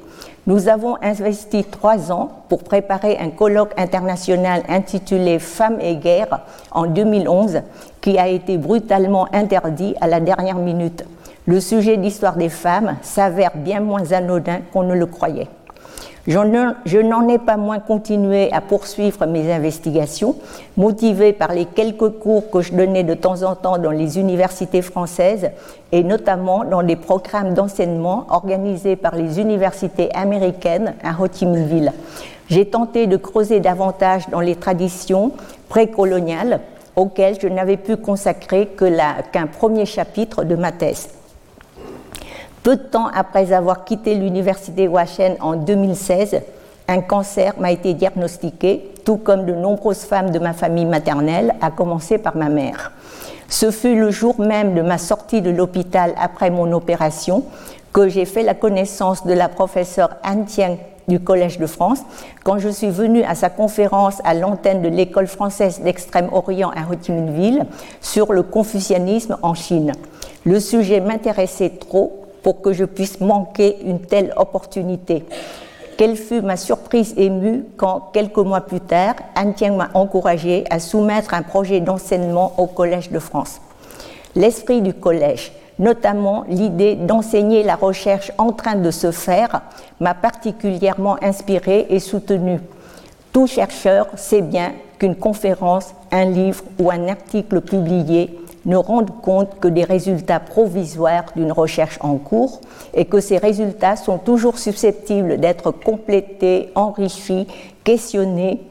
[0.47, 6.39] Nous avons investi trois ans pour préparer un colloque international intitulé Femmes et guerre
[6.71, 7.61] en 2011
[8.01, 11.03] qui a été brutalement interdit à la dernière minute.
[11.45, 15.47] Le sujet d'histoire des femmes s'avère bien moins anodin qu'on ne le croyait.
[16.27, 20.35] Je n'en ai pas moins continué à poursuivre mes investigations,
[20.77, 24.81] motivées par les quelques cours que je donnais de temps en temps dans les universités
[24.81, 25.49] françaises
[25.91, 31.93] et notamment dans des programmes d'enseignement organisés par les universités américaines à Ho Chi Ville.
[32.49, 35.31] J'ai tenté de creuser davantage dans les traditions
[35.69, 36.59] précoloniales
[36.95, 38.67] auxquelles je n'avais pu consacrer
[39.31, 41.09] qu'un premier chapitre de ma thèse.
[42.63, 46.41] Peu de temps après avoir quitté l'université Washen en 2016,
[46.89, 51.71] un cancer m'a été diagnostiqué, tout comme de nombreuses femmes de ma famille maternelle, à
[51.71, 52.91] commencer par ma mère.
[53.47, 57.43] Ce fut le jour même de ma sortie de l'hôpital après mon opération
[57.93, 62.01] que j'ai fait la connaissance de la professeure Anne Thieng du Collège de France
[62.43, 66.95] quand je suis venue à sa conférence à l'antenne de l'école française d'Extrême-Orient à Ho
[67.01, 67.65] Chi Minh
[68.01, 69.93] sur le confucianisme en Chine.
[70.45, 75.25] Le sujet m'intéressait trop pour que je puisse manquer une telle opportunité.
[75.97, 81.33] Quelle fut ma surprise émue quand, quelques mois plus tard, Anne m'a encouragé à soumettre
[81.33, 83.59] un projet d'enseignement au Collège de France.
[84.35, 89.61] L'esprit du collège, notamment l'idée d'enseigner la recherche en train de se faire,
[89.99, 92.59] m'a particulièrement inspiré et soutenu.
[93.33, 99.59] Tout chercheur sait bien qu'une conférence, un livre ou un article publié ne rendent compte
[99.59, 102.61] que des résultats provisoires d'une recherche en cours
[102.93, 107.47] et que ces résultats sont toujours susceptibles d'être complétés, enrichis,
[107.83, 108.61] questionnés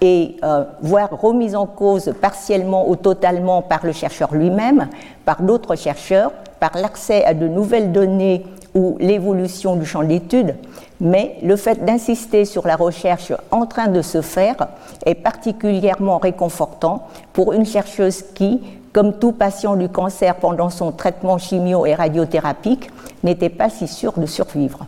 [0.00, 4.88] et euh, voire remis en cause partiellement ou totalement par le chercheur lui-même,
[5.24, 10.54] par d'autres chercheurs, par l'accès à de nouvelles données ou l'évolution du champ d'étude,
[11.00, 14.68] mais le fait d'insister sur la recherche en train de se faire
[15.06, 18.60] est particulièrement réconfortant pour une chercheuse qui,
[18.92, 22.90] comme tout patient du cancer pendant son traitement chimio et radiothérapique,
[23.22, 24.86] n'était pas si sûr de survivre.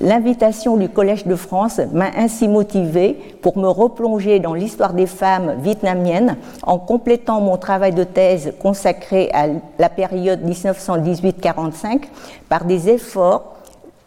[0.00, 5.54] L'invitation du Collège de France m'a ainsi motivée pour me replonger dans l'histoire des femmes
[5.60, 9.46] vietnamiennes en complétant mon travail de thèse consacré à
[9.78, 12.02] la période 1918-45
[12.48, 13.54] par des efforts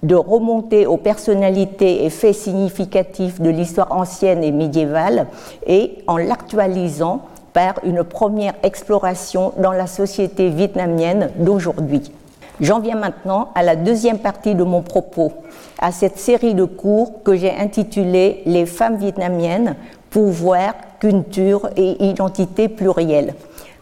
[0.03, 5.27] de remonter aux personnalités et faits significatifs de l'histoire ancienne et médiévale
[5.65, 7.21] et en l'actualisant
[7.53, 12.11] par une première exploration dans la société vietnamienne d'aujourd'hui.
[12.59, 15.31] J'en viens maintenant à la deuxième partie de mon propos,
[15.77, 19.75] à cette série de cours que j'ai intitulée Les femmes vietnamiennes,
[20.09, 23.35] pouvoir, culture et identité plurielle.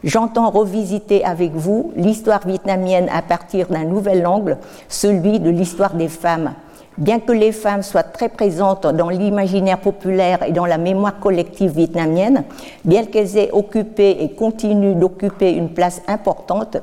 [0.03, 4.57] J'entends revisiter avec vous l'histoire vietnamienne à partir d'un nouvel angle,
[4.89, 6.53] celui de l'histoire des femmes.
[6.97, 11.71] Bien que les femmes soient très présentes dans l'imaginaire populaire et dans la mémoire collective
[11.71, 12.43] vietnamienne,
[12.83, 16.77] bien qu'elles aient occupé et continuent d'occuper une place importante,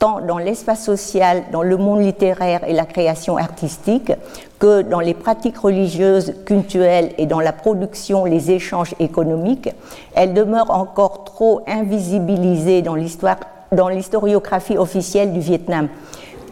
[0.00, 4.12] tant dans l'espace social, dans le monde littéraire et la création artistique,
[4.58, 9.70] que dans les pratiques religieuses, culturelles et dans la production, les échanges économiques,
[10.14, 13.36] elle demeure encore trop invisibilisée dans l'histoire,
[13.70, 15.88] dans l'historiographie officielle du Vietnam,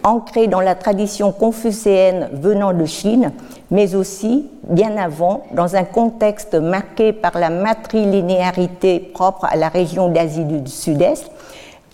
[0.05, 3.33] ancrée dans la tradition confucéenne venant de Chine,
[3.71, 10.09] mais aussi, bien avant, dans un contexte marqué par la matrilinéarité propre à la région
[10.09, 11.31] d'Asie du Sud-Est,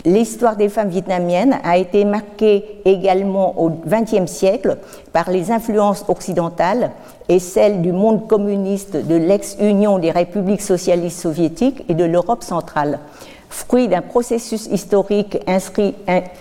[0.06, 4.76] L'histoire des femmes vietnamiennes a été marquée également au XXe siècle
[5.14, 6.90] par les influences occidentales
[7.30, 12.98] et celles du monde communiste de l'ex-Union des républiques socialistes soviétiques et de l'Europe centrale.
[13.48, 15.94] Fruit d'un processus historique inscrit,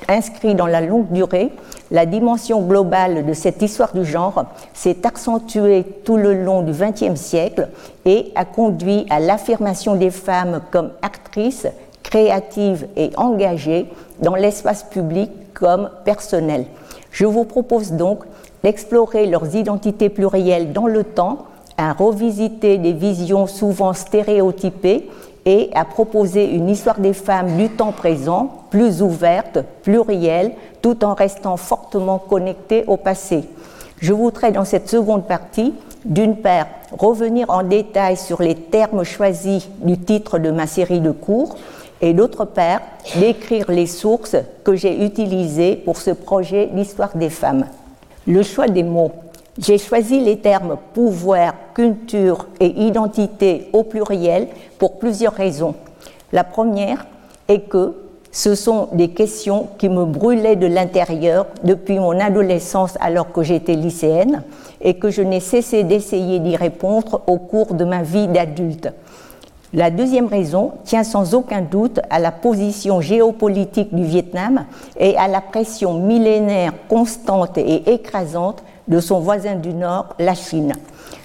[0.10, 1.52] inscrit, dans la longue durée,
[1.89, 7.15] la dimension globale de cette histoire du genre s'est accentuée tout le long du XXe
[7.15, 7.69] siècle
[8.04, 11.67] et a conduit à l'affirmation des femmes comme actrices,
[12.13, 13.88] créatives et engagées
[14.21, 16.65] dans l'espace public comme personnel.
[17.10, 18.19] Je vous propose donc
[18.63, 25.10] d'explorer leurs identités plurielles dans le temps, à revisiter des visions souvent stéréotypées
[25.45, 30.52] et à proposer une histoire des femmes du temps présent, plus ouverte, plurielle,
[30.84, 33.43] tout en restant fortement connectée au passé.
[33.97, 35.73] Je voudrais dans cette seconde partie,
[36.06, 41.12] d'une part, revenir en détail sur les termes choisis du titre de ma série de
[41.12, 41.56] cours,
[42.04, 42.82] et d'autre part
[43.16, 44.36] d'écrire les sources
[44.66, 47.66] que j'ai utilisées pour ce projet L'histoire des femmes.
[48.28, 49.13] Le choix des mots.
[49.58, 55.76] J'ai choisi les termes pouvoir, culture et identité au pluriel pour plusieurs raisons.
[56.34, 57.06] La première
[57.48, 57.94] est que
[58.34, 63.76] ce sont des questions qui me brûlaient de l'intérieur depuis mon adolescence alors que j'étais
[63.76, 64.44] lycéenne
[64.82, 68.89] et que je n'ai cessé d'essayer d'y répondre au cours de ma vie d'adulte.
[69.75, 74.65] La deuxième raison tient sans aucun doute à la position géopolitique du Vietnam
[74.99, 80.73] et à la pression millénaire constante et écrasante de son voisin du Nord, la Chine.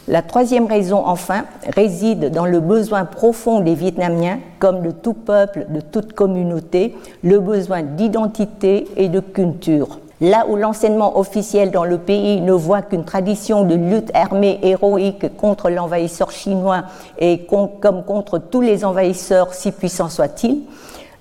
[0.06, 1.44] La troisième raison, enfin,
[1.76, 7.40] réside dans le besoin profond des Vietnamiens, comme de tout peuple, de toute communauté, le
[7.40, 9.98] besoin d'identité et de culture.
[10.20, 15.36] Là où l'enseignement officiel dans le pays ne voit qu'une tradition de lutte armée héroïque
[15.36, 16.82] contre l'envahisseur chinois
[17.20, 20.62] et comme contre tous les envahisseurs, si puissants soient-ils,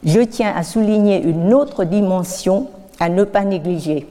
[0.03, 2.67] je tiens à souligner une autre dimension
[2.99, 4.07] à ne pas négliger.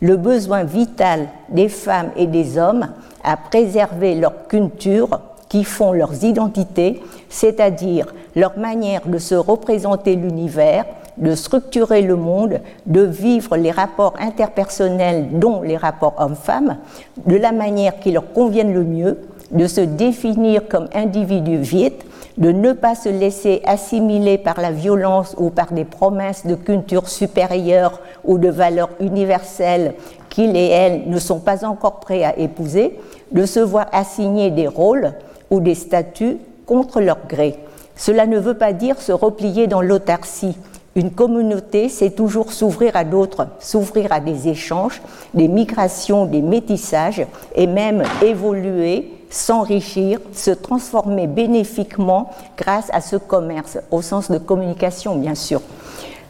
[0.00, 2.88] Le besoin vital des femmes et des hommes
[3.22, 10.86] à préserver leur culture qui font leurs identités, c'est-à-dire leur manière de se représenter l'univers,
[11.20, 16.78] de structurer le monde, de vivre les rapports interpersonnels, dont les rapports hommes-femmes,
[17.26, 19.18] de la manière qui leur convienne le mieux,
[19.52, 21.98] de se définir comme individus viet,
[22.38, 27.08] de ne pas se laisser assimiler par la violence ou par des promesses de culture
[27.08, 29.94] supérieure ou de valeurs universelles
[30.30, 32.98] qu'ils et elles ne sont pas encore prêts à épouser,
[33.32, 35.12] de se voir assigner des rôles
[35.50, 37.56] ou des statuts contre leur gré.
[37.96, 40.56] Cela ne veut pas dire se replier dans l'autarcie,
[40.96, 45.00] une communauté, c'est toujours s'ouvrir à d'autres, s'ouvrir à des échanges,
[45.34, 47.24] des migrations, des métissages,
[47.54, 55.14] et même évoluer, s'enrichir, se transformer bénéfiquement grâce à ce commerce, au sens de communication
[55.14, 55.62] bien sûr.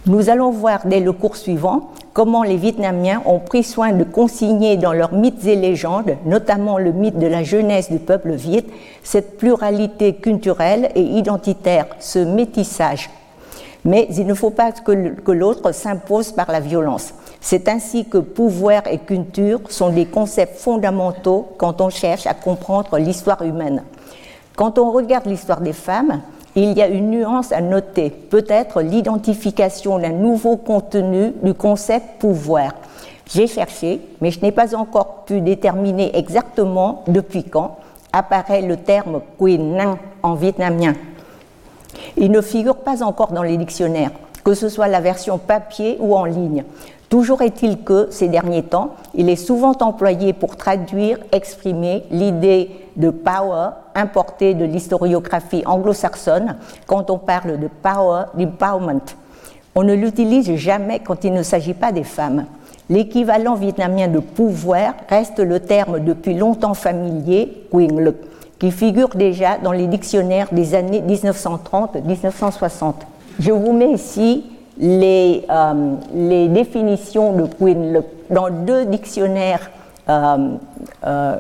[0.07, 4.77] Nous allons voir dès le cours suivant comment les Vietnamiens ont pris soin de consigner
[4.77, 8.64] dans leurs mythes et légendes, notamment le mythe de la jeunesse du peuple viet,
[9.03, 13.09] cette pluralité culturelle et identitaire, ce métissage
[13.85, 17.14] mais il ne faut pas que l'autre s'impose par la violence.
[17.40, 22.99] C'est ainsi que pouvoir et culture sont des concepts fondamentaux quand on cherche à comprendre
[22.99, 23.83] l'histoire humaine.
[24.57, 26.21] Quand on regarde l'histoire des femmes,
[26.57, 32.72] il y a une nuance à noter, peut-être l'identification d'un nouveau contenu du concept pouvoir.
[33.33, 37.76] J'ai cherché, mais je n'ai pas encore pu déterminer exactement depuis quand
[38.12, 40.95] apparaît le terme Queen en vietnamien.
[42.16, 44.11] Il ne figure pas encore dans les dictionnaires,
[44.45, 46.64] que ce soit la version papier ou en ligne.
[47.09, 53.11] Toujours est-il que, ces derniers temps, il est souvent employé pour traduire, exprimer l'idée de
[53.11, 59.01] power importée de l'historiographie anglo-saxonne quand on parle de power, d'empowerment.
[59.74, 62.47] On ne l'utilise jamais quand il ne s'agit pas des femmes.
[62.88, 68.01] L'équivalent vietnamien de pouvoir reste le terme depuis longtemps familier, quyền
[68.61, 72.93] qui figure déjà dans les dictionnaires des années 1930-1960.
[73.41, 74.45] Je vous mets ici
[74.79, 75.97] les, euh,
[76.49, 79.71] définitions de Queen dans deux dictionnaires
[80.09, 80.57] euh,
[81.07, 81.37] euh,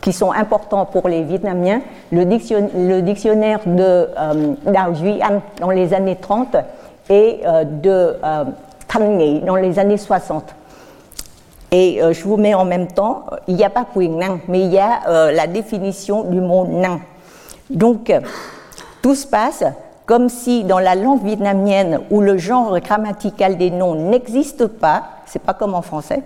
[0.00, 1.80] qui sont importants pour les Vietnamiens,
[2.12, 4.08] le, dictionnaire de
[4.70, 6.56] Dao Duy-An dans les années 30
[7.10, 7.40] et
[7.82, 8.16] de
[8.88, 10.54] Thanh Nghị dans les années 60.
[11.74, 14.72] Et je vous mets en même temps, il n'y a pas Queen Nang, mais il
[14.72, 17.00] y a la définition du mot Nang.
[17.70, 18.12] Donc,
[19.00, 19.64] tout se passe
[20.04, 25.40] comme si dans la langue vietnamienne où le genre grammatical des noms n'existe pas, c'est
[25.40, 26.22] pas comme en français,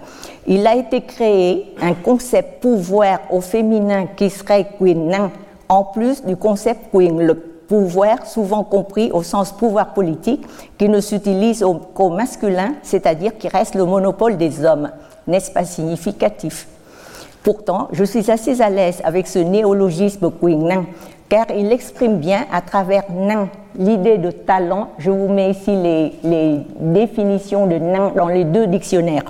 [0.48, 5.30] il a été créé un concept pouvoir au féminin qui serait quyền năng,
[5.68, 7.34] en plus du concept quyền le
[7.68, 10.44] pouvoir souvent compris au sens pouvoir politique,
[10.78, 14.90] qui ne s'utilise qu'au masculin, c'est-à-dire qui reste le monopole des hommes.
[15.26, 16.68] N'est-ce pas significatif?
[17.42, 20.84] Pourtant, je suis assez à l'aise avec ce néologisme năng,
[21.28, 23.48] car il exprime bien à travers nain
[23.78, 24.88] l'idée de talent.
[24.98, 29.24] Je vous mets ici les, définitions de nain dans les deux dictionnaires.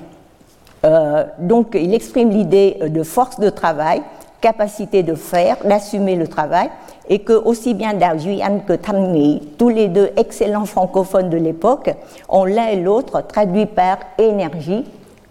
[0.84, 4.02] Euh, donc, il exprime l'idée de force de travail,
[4.40, 6.68] capacité de faire, d'assumer le travail,
[7.08, 9.12] et que aussi bien Dao Yuan que Tan
[9.58, 11.90] tous les deux excellents francophones de l'époque,
[12.28, 14.84] ont l'un et l'autre traduit par énergie.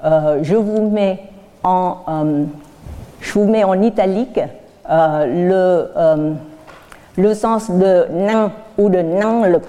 [0.06, 1.20] Euh, je vous mets
[1.64, 2.44] en, euh,
[3.22, 4.40] je vous mets en italique
[4.88, 5.88] le
[7.18, 9.00] le sens de năng ou de
[9.50, 9.64] lực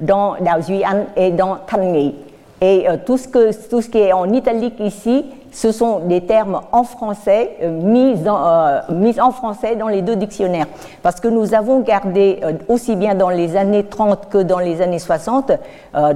[0.00, 2.12] dans Dao Duyan et dans Thanh.
[2.60, 6.22] Et euh, tout, ce que, tout ce qui est en italique ici, ce sont des
[6.22, 10.66] termes en français, euh, mis, en, euh, mis, en, français dans les deux dictionnaires.
[11.02, 14.98] Parce que nous avons gardé, aussi bien dans les années 30 que dans les années
[14.98, 15.52] 60,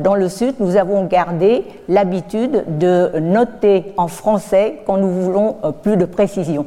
[0.01, 5.97] dans le Sud, nous avons gardé l'habitude de noter en français quand nous voulons plus
[5.97, 6.66] de précision.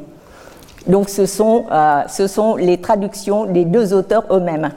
[0.86, 2.02] Donc ce sont, euh,
[2.58, 4.70] les traductions des deux auteurs eux-mêmes.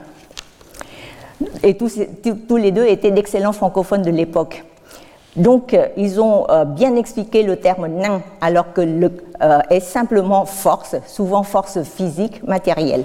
[1.61, 1.97] Et tous,
[2.57, 4.63] les deux étaient d'excellents francophones de l'époque.
[5.35, 9.11] Donc euh, ils ont euh, bien expliqué le terme nain alors que le
[9.69, 13.03] est simplement force, souvent force physique, matérielle.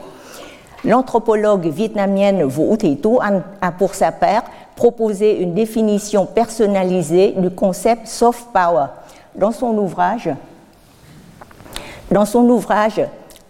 [0.85, 4.45] L'anthropologue vietnamienne Vo Thị An a pour sa part
[4.77, 8.87] proposé une définition personnalisée du concept soft power.
[9.35, 10.31] Dans son ouvrage
[12.13, 13.01] Dans son ouvrage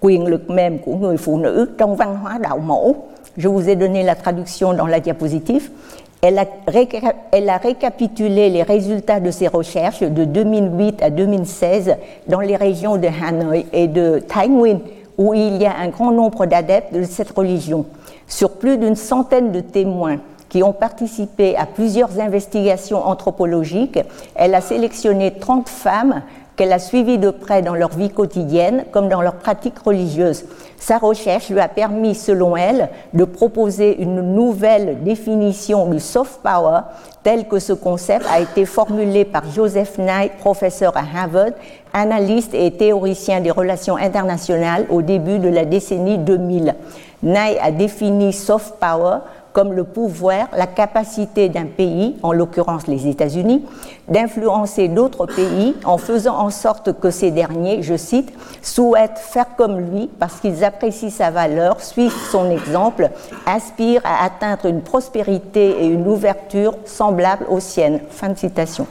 [0.01, 2.97] Quyền lực mềm của người phụ nữ trong văn hóa đạo mẫu,
[3.37, 5.71] je vous ai donné la traduction dans la diapositive,
[6.21, 11.97] elle a, récapitulé les résultats de ses recherches de 2008 à 2016
[12.27, 14.81] dans les régions de Hanoï et de Nguyên,
[15.17, 17.87] où il y a un grand nombre d'adeptes de cette religion.
[18.27, 24.01] Sur plus d'une centaine de témoins qui ont participé à plusieurs investigations anthropologiques,
[24.35, 26.23] elle a sélectionné 30 femmes
[26.57, 30.45] qu'elle a suivi de près dans leur vie quotidienne comme dans leur pratique religieuse.
[30.79, 36.81] Sa recherche lui a permis, selon elle, de proposer une nouvelle définition du soft power
[37.23, 41.51] tel que ce concept a été formulé par Joseph Nye, professeur à Harvard,
[41.93, 46.75] analyste et théoricien des relations internationales au début de la décennie 2000.
[47.25, 49.19] Nye a défini soft power
[49.53, 53.65] comme le pouvoir, la capacité d'un pays, en l'occurrence les États-Unis,
[54.09, 58.33] d'influencer d'autres pays en faisant en sorte que ces derniers, je cite,
[58.63, 63.11] souhaitent faire comme lui parce qu'ils apprécient sa valeur, suivent son exemple,
[63.47, 68.01] aspirent à atteindre une prospérité et une ouverture semblables aux siennes.
[68.11, 68.87] Fin de citation.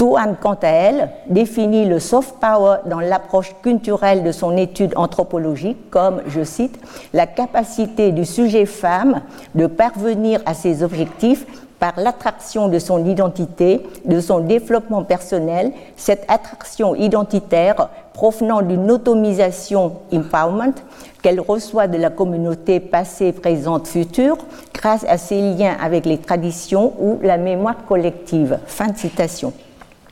[0.00, 5.90] Tuan, quant à elle, définit le soft power dans l'approche culturelle de son étude anthropologique
[5.90, 6.80] comme, je cite,
[7.12, 9.20] la capacité du sujet femme
[9.54, 11.44] de parvenir à ses objectifs
[11.78, 19.98] par l'attraction de son identité, de son développement personnel, cette attraction identitaire provenant d'une automisation
[20.10, 20.72] empowerment
[21.20, 24.38] qu'elle reçoit de la communauté passée, présente, future,
[24.72, 28.58] grâce à ses liens avec les traditions ou la mémoire collective.
[28.64, 29.52] Fin de citation.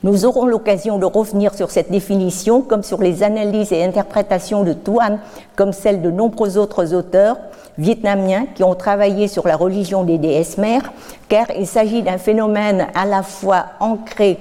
[0.01, 4.71] Nous aurons l'occasion de revenir sur cette définition, comme sur les analyses et interprétations de
[4.71, 5.19] Tuan,
[5.57, 7.37] comme celles de nombreux autres auteurs
[7.77, 10.91] vietnamiens qui ont travaillé sur la religion des déesses mères,
[11.27, 14.37] car il s'agit d'un phénomène à la fois ancré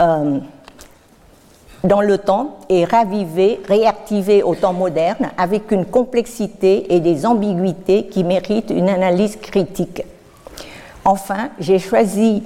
[0.00, 0.38] euh,
[1.82, 8.06] dans le temps et ravivée, réactivée au temps moderne avec une complexité et des ambiguïtés
[8.06, 10.02] qui méritent une analyse critique.
[11.04, 12.42] Enfin, j'ai choisi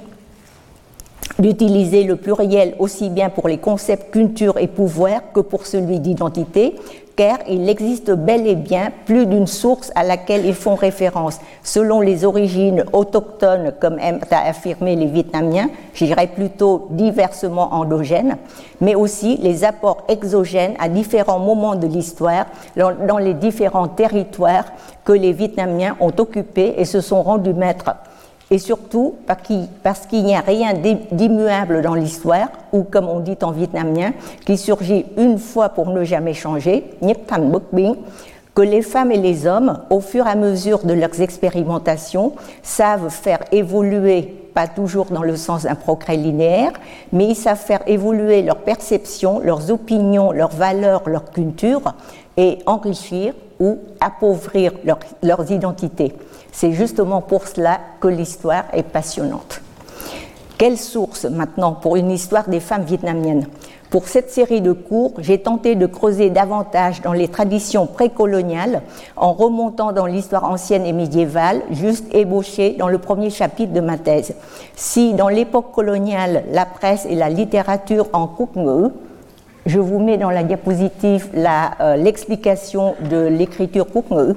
[1.39, 6.75] d'utiliser le pluriel aussi bien pour les concepts culture et pouvoir que pour celui d'identité,
[7.19, 11.39] car il existe bel et bien plus d'une source à laquelle ils font référence.
[11.63, 18.37] Selon les origines autochtones, comme aiment à affirmer les Vietnamiens, j'irais plutôt diversement endogènes,
[18.79, 22.45] mais aussi les apports exogènes à différents moments de l'histoire
[22.77, 24.71] dans les différents territoires
[25.03, 27.95] que les Vietnamiens ont occupés et se sont rendus maîtres
[28.51, 29.15] et surtout
[29.83, 30.73] parce qu'il n'y a rien
[31.11, 34.13] d'immuable dans l'histoire, ou comme on dit en vietnamien,
[34.45, 36.85] qui surgit une fois pour ne jamais changer,
[38.55, 42.33] que les femmes et les hommes, au fur et à mesure de leurs expérimentations,
[42.63, 44.23] savent faire évoluer,
[44.53, 46.73] pas toujours dans le sens d'un progrès linéaire,
[47.13, 51.93] mais ils savent faire évoluer leurs perceptions, leurs opinions, leurs valeurs, leur culture,
[52.35, 54.73] et enrichir ou appauvrir
[55.21, 56.13] leurs identités.
[56.51, 59.61] C'est justement pour cela que l'histoire est passionnante.
[60.57, 63.47] Quelle source maintenant pour une histoire des femmes vietnamiennes?
[63.89, 68.83] Pour cette série de cours, j'ai tenté de creuser davantage dans les traditions précoloniales
[69.15, 73.97] en remontant dans l'histoire ancienne et médiévale, juste ébauchée dans le premier chapitre de ma
[73.97, 74.35] thèse.
[74.75, 78.91] Si dans l'époque coloniale, la presse et la littérature en Ngữ,
[79.65, 84.35] je vous mets dans la diapositive euh, l'explication de l'écriture Kukngữ,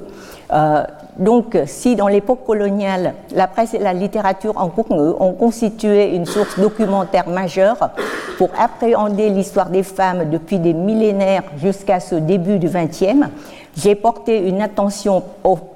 [0.53, 0.83] euh,
[1.17, 6.25] donc, si dans l'époque coloniale, la presse et la littérature en Koukngeu ont constitué une
[6.25, 7.91] source documentaire majeure
[8.37, 13.27] pour appréhender l'histoire des femmes depuis des millénaires jusqu'à ce début du XXe,
[13.75, 15.23] j'ai porté une attention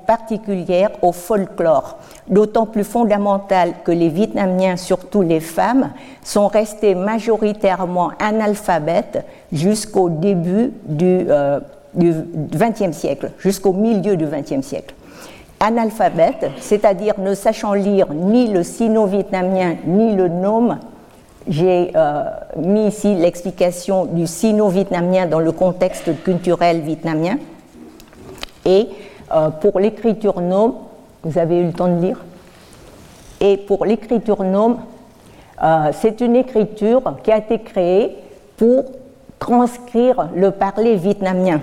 [0.05, 1.97] particulière au folklore,
[2.28, 5.91] d'autant plus fondamental que les Vietnamiens, surtout les femmes,
[6.23, 11.59] sont restés majoritairement analphabètes jusqu'au début du XXe euh,
[12.93, 14.95] siècle, jusqu'au milieu du XXe siècle
[15.60, 20.78] analphabète, c'est-à-dire ne sachant lire ni le sino-vietnamien ni le nom.
[21.48, 22.24] J'ai euh,
[22.58, 27.38] mis ici l'explication du sino-vietnamien dans le contexte culturel vietnamien.
[28.66, 28.88] Et
[29.34, 30.76] euh, pour l'écriture nom,
[31.24, 32.24] vous avez eu le temps de lire
[33.39, 34.78] Et pour l'écriture nom,
[35.64, 38.16] euh, c'est une écriture qui a été créée
[38.58, 38.86] pour
[39.39, 41.62] transcrire le parler vietnamien.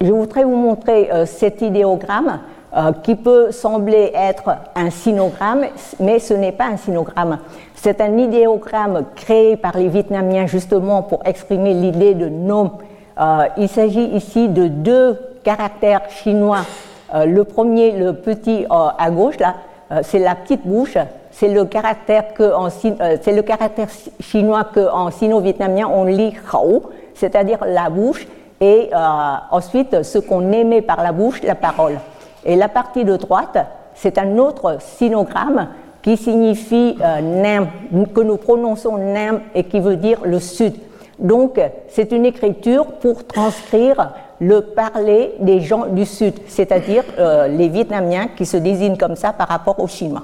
[0.00, 2.40] Je voudrais vous montrer cet idéogramme
[2.76, 5.64] euh, qui peut sembler être un sinogramme,
[5.98, 7.38] mais ce n'est pas un sinogramme.
[7.74, 12.72] C'est un idéogramme créé par les Vietnamiens justement pour exprimer l'idée de nom.
[13.18, 16.66] Euh, il s'agit ici de deux caractères chinois.
[17.14, 19.54] Euh, le premier, le petit à gauche, là,
[20.02, 20.98] c'est la petite bouche.
[21.30, 22.52] C'est le caractère que
[24.20, 26.82] chinois que en sino-vietnamien on lit khẩu,
[27.14, 28.26] c'est-à-dire la bouche,
[28.60, 28.90] et
[29.50, 31.98] ensuite ce qu'on aimait par la bouche, la parole.
[32.44, 33.58] Et la partie de droite,
[33.94, 35.68] c'est un autre sinogramme
[36.06, 37.64] qui signifie euh,
[38.14, 40.74] que nous prononçons nem et qui veut dire le sud.
[41.18, 47.68] Donc, c'est une écriture pour transcrire le parler des gens du sud, c'est-à-dire euh, les
[47.68, 50.22] Vietnamiens qui se désignent comme ça par rapport aux Chinois.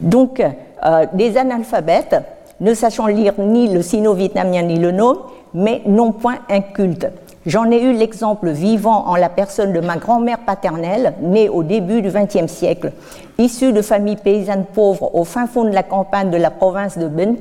[0.00, 2.16] Donc, euh, des analphabètes,
[2.60, 5.18] ne sachant lire ni le sino-vietnamien ni le nom,
[5.52, 7.08] mais non point incultes.
[7.44, 12.00] J'en ai eu l'exemple vivant en la personne de ma grand-mère paternelle, née au début
[12.00, 12.92] du XXe siècle.
[13.36, 17.08] Issue de familles paysannes pauvres au fin fond de la campagne de la province de
[17.08, 17.36] Ben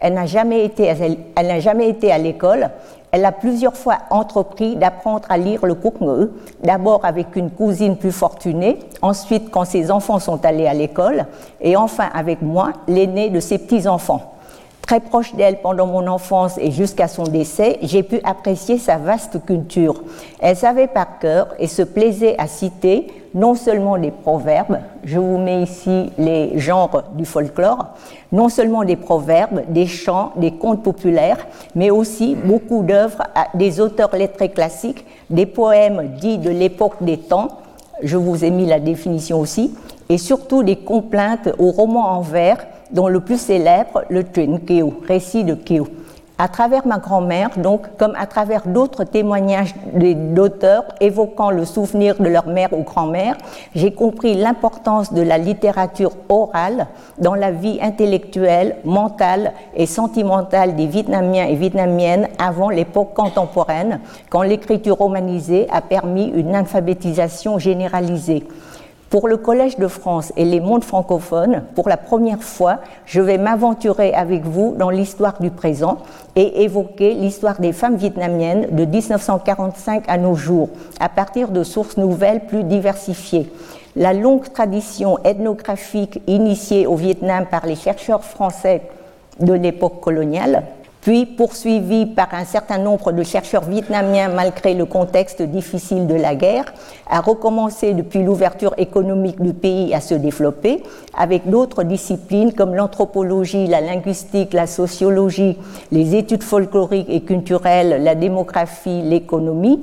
[0.00, 2.70] elle n'a jamais été, elle n'a jamais été à l'école.
[3.10, 6.32] Elle a plusieurs fois entrepris d'apprendre à lire le Kukngeu,
[6.62, 11.26] d'abord avec une cousine plus fortunée, ensuite quand ses enfants sont allés à l'école,
[11.60, 14.31] et enfin avec moi, l'aîné de ses petits-enfants.
[14.86, 19.44] Très proche d'elle pendant mon enfance et jusqu'à son décès, j'ai pu apprécier sa vaste
[19.46, 20.02] culture.
[20.40, 25.38] Elle savait par cœur et se plaisait à citer non seulement des proverbes, je vous
[25.38, 27.86] mets ici les genres du folklore,
[28.30, 33.22] non seulement des proverbes, des chants, des contes populaires, mais aussi beaucoup d'œuvres
[33.54, 37.48] des auteurs lettrés classiques, des poèmes dits de l'époque des temps,
[38.02, 39.74] je vous ai mis la définition aussi,
[40.10, 42.58] et surtout des complaintes aux romans en vers
[42.92, 45.88] dont le plus célèbre, le Truyện Kiều, récit de Kiều.
[46.38, 52.26] À travers ma grand-mère, donc, comme à travers d'autres témoignages d'auteurs évoquant le souvenir de
[52.26, 53.36] leur mère ou grand-mère,
[53.76, 56.88] j'ai compris l'importance de la littérature orale
[57.18, 64.42] dans la vie intellectuelle, mentale et sentimentale des Vietnamiens et Vietnamiennes avant l'époque contemporaine, quand
[64.42, 68.42] l'écriture romanisée a permis une alphabétisation généralisée.
[69.12, 73.36] Pour le Collège de France et les mondes francophones, pour la première fois, je vais
[73.36, 75.98] m'aventurer avec vous dans l'histoire du présent
[76.34, 81.98] et évoquer l'histoire des femmes vietnamiennes de 1945 à nos jours, à partir de sources
[81.98, 83.52] nouvelles plus diversifiées.
[83.96, 88.80] La longue tradition ethnographique initiée au Vietnam par les chercheurs français
[89.40, 90.62] de l'époque coloniale
[91.02, 96.36] puis poursuivi par un certain nombre de chercheurs vietnamiens malgré le contexte difficile de la
[96.36, 96.72] guerre,
[97.10, 103.66] a recommencé depuis l'ouverture économique du pays à se développer, avec d'autres disciplines comme l'anthropologie,
[103.66, 105.58] la linguistique, la sociologie,
[105.90, 109.80] les études folkloriques et culturelles, la démographie, l'économie.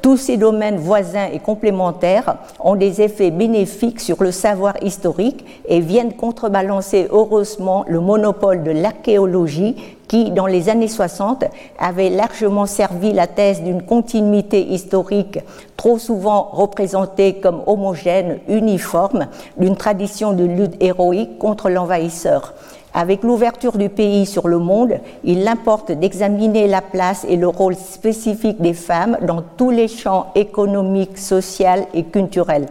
[0.00, 5.80] Tous ces domaines voisins et complémentaires ont des effets bénéfiques sur le savoir historique et
[5.80, 9.76] viennent contrebalancer heureusement le monopole de l'archéologie
[10.08, 11.44] qui, dans les années 60,
[11.78, 15.40] avait largement servi la thèse d'une continuité historique
[15.76, 19.26] trop souvent représentée comme homogène, uniforme,
[19.56, 22.54] d'une tradition de lutte héroïque contre l'envahisseur.
[22.94, 27.76] Avec l'ouverture du pays sur le monde, il importe d'examiner la place et le rôle
[27.76, 32.66] spécifique des femmes dans tous les champs économiques, sociaux et culturels.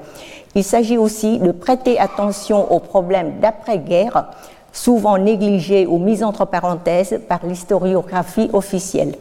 [0.55, 4.29] Il s'agit aussi de prêter attention aux problèmes d'après-guerre
[4.75, 9.15] souvent négligée ou mise entre parenthèses par l'historiographie officielle.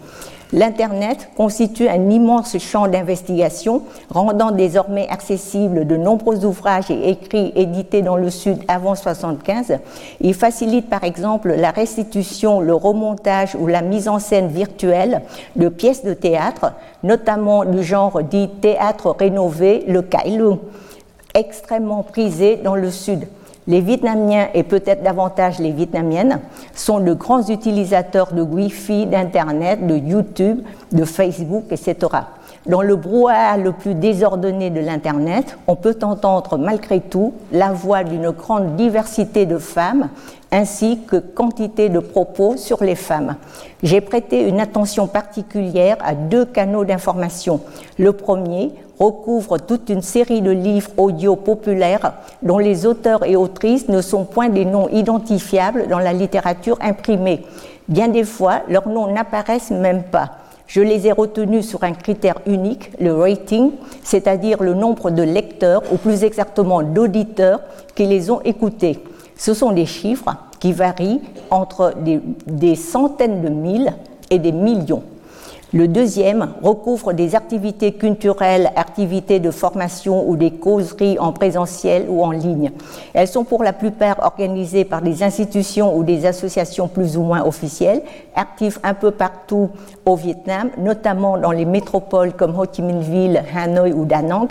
[0.52, 8.02] L'Internet constitue un immense champ d'investigation, rendant désormais accessibles de nombreux ouvrages et écrits édités
[8.02, 9.78] dans le Sud avant 1975.
[10.20, 15.22] Il facilite par exemple la restitution, le remontage ou la mise en scène virtuelle
[15.56, 20.58] de pièces de théâtre, notamment du genre dit théâtre rénové, le Kailung,
[21.34, 23.26] extrêmement prisé dans le Sud.
[23.66, 26.40] Les Vietnamiens, et peut-être davantage les Vietnamiennes,
[26.74, 30.60] sont de grands utilisateurs de Wi-Fi, d'Internet, de YouTube,
[30.92, 31.96] de Facebook, etc.
[32.66, 38.04] Dans le brouhaha le plus désordonné de l'Internet, on peut entendre malgré tout la voix
[38.04, 40.08] d'une grande diversité de femmes
[40.54, 43.34] ainsi que quantité de propos sur les femmes.
[43.82, 47.60] J'ai prêté une attention particulière à deux canaux d'information.
[47.98, 53.88] Le premier, recouvre toute une série de livres audio populaires dont les auteurs et autrices
[53.88, 57.42] ne sont point des noms identifiables dans la littérature imprimée.
[57.88, 60.36] Bien des fois, leurs noms n'apparaissent même pas.
[60.68, 63.72] Je les ai retenus sur un critère unique, le rating,
[64.04, 67.60] c'est-à-dire le nombre de lecteurs, ou plus exactement d'auditeurs,
[67.96, 69.00] qui les ont écoutés.
[69.36, 71.20] Ce sont des chiffres qui varient
[71.50, 71.94] entre
[72.46, 73.92] des, centaines de mille
[74.30, 75.02] et des millions.
[75.74, 82.22] Le deuxième recouvre des activités culturelles, activités de formation ou des causeries en présentiel ou
[82.22, 82.70] en ligne.
[83.12, 87.44] Elles sont pour la plupart organisées par des institutions ou des associations plus ou moins
[87.44, 88.02] officielles,
[88.36, 89.70] actives un peu partout
[90.06, 94.46] au Vietnam, notamment dans les métropoles comme Ho Chi Minh Ville, Hanoi ou Da Nang.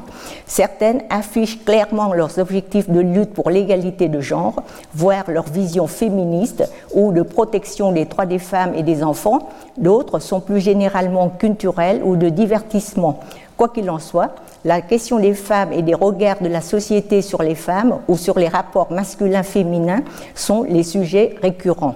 [0.46, 4.62] Certaines affichent clairement leurs objectifs de lutte pour l'égalité de genre,
[4.94, 9.48] voire leur vision féministe ou de protection des droits des femmes et des enfants.
[9.78, 13.20] D'autres sont plus généralement culturel ou de divertissement.
[13.58, 14.30] Quoi qu'il en soit,
[14.66, 18.40] la question des femmes et des regards de la société sur les femmes ou sur
[18.40, 20.04] les rapports masculins-féminins
[20.36, 21.96] sont les sujets récurrents.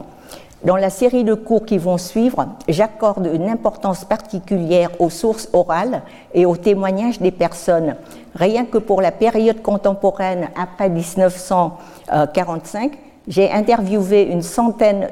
[0.63, 6.01] Dans la série de cours qui vont suivre, j'accorde une importance particulière aux sources orales
[6.33, 7.95] et aux témoignages des personnes.
[8.35, 12.91] Rien que pour la période contemporaine après 1945,
[13.27, 15.09] j'ai interviewé une, centaine,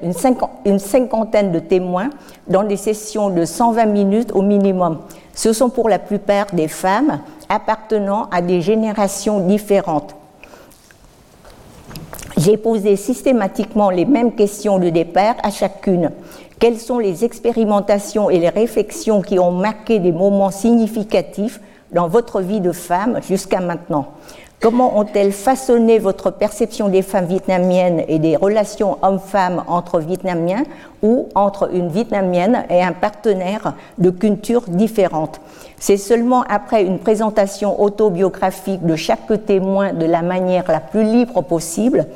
[0.65, 2.09] une, cinquantaine de témoins
[2.47, 4.99] dans des sessions de 120 minutes au minimum.
[5.33, 10.15] Ce sont pour la plupart des femmes appartenant à des générations différentes.
[12.37, 16.11] J'ai posé systématiquement les mêmes questions de départ à chacune.
[16.59, 21.59] Quelles sont les expérimentations et les réflexions qui ont marqué des moments significatifs
[21.91, 24.07] dans votre vie de femme jusqu'à maintenant?
[24.65, 30.63] Comment ont-elles façonné votre perception des femmes vietnamiennes et des relations hommes-femmes entre Vietnamiens
[31.03, 35.39] ou entre une Vietnamienne et un partenaire de cultures différentes
[35.77, 41.43] C'est seulement après une présentation autobiographique de chaque témoin de la manière la plus libre
[41.43, 42.07] possible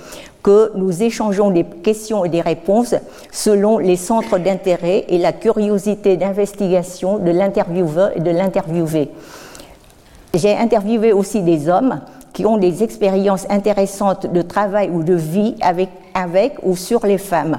[0.41, 2.95] que nous échangeons des questions et des réponses
[3.32, 9.12] selon les centres d'intérêt et la curiosité d'investigation de l'intervieweur et de l'interviewé.
[10.34, 12.02] J'ai interviewé aussi des hommes
[12.39, 17.17] qui ont des expériences intéressantes de travail ou de vie avec, avec ou sur les
[17.17, 17.57] femmes.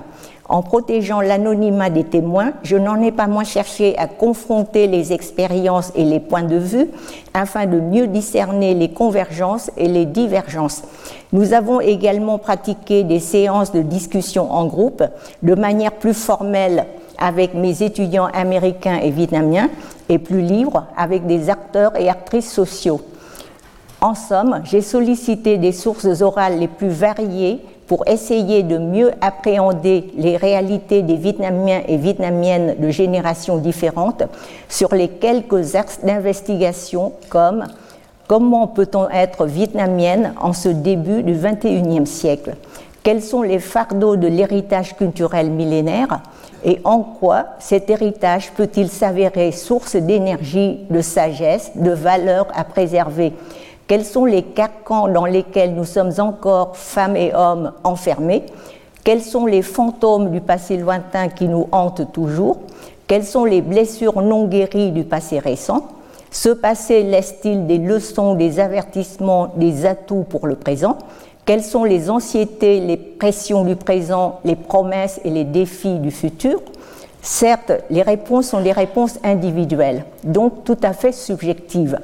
[0.48, 5.92] En protégeant l'anonymat des témoins, je n'en ai pas moins cherché à confronter les expériences
[5.94, 6.88] et les points de vue
[7.34, 10.82] afin de mieux discerner les convergences et les divergences.
[11.34, 15.04] Nous avons également pratiqué des séances de discussion en groupe
[15.42, 16.86] de manière plus formelle
[17.18, 19.68] avec mes étudiants américains et vietnamiens
[20.08, 23.02] et plus libre avec des acteurs et actrices sociaux.
[24.02, 30.10] En somme, j'ai sollicité des sources orales les plus variées pour essayer de mieux appréhender
[30.16, 34.22] les réalités des Vietnamiens et Vietnamiennes de générations différentes
[34.70, 37.66] sur les quelques axes d'investigation comme
[38.26, 42.54] comment peut-on être vietnamienne en ce début du XXIe siècle?
[43.02, 46.20] Quels sont les fardeaux de l'héritage culturel millénaire?
[46.64, 53.32] Et en quoi cet héritage peut-il s'avérer source d'énergie, de sagesse, de valeur à préserver?
[53.90, 58.44] Quels sont les carcans dans lesquels nous sommes encore, femmes et hommes, enfermés?
[59.02, 62.58] Quels sont les fantômes du passé lointain qui nous hantent toujours?
[63.08, 65.88] Quelles sont les blessures non guéries du passé récent?
[66.30, 70.96] Ce passé laisse-t-il des leçons, des avertissements, des atouts pour le présent?
[71.44, 76.62] Quelles sont les anxiétés, les pressions du présent, les promesses et les défis du futur?
[77.22, 81.98] Certes, les réponses sont des réponses individuelles, donc tout à fait subjectives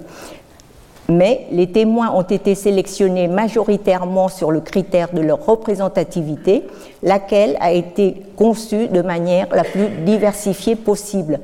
[1.08, 6.66] mais les témoins ont été sélectionnés majoritairement sur le critère de leur représentativité,
[7.02, 11.40] laquelle a été conçue de manière la plus diversifiée possible.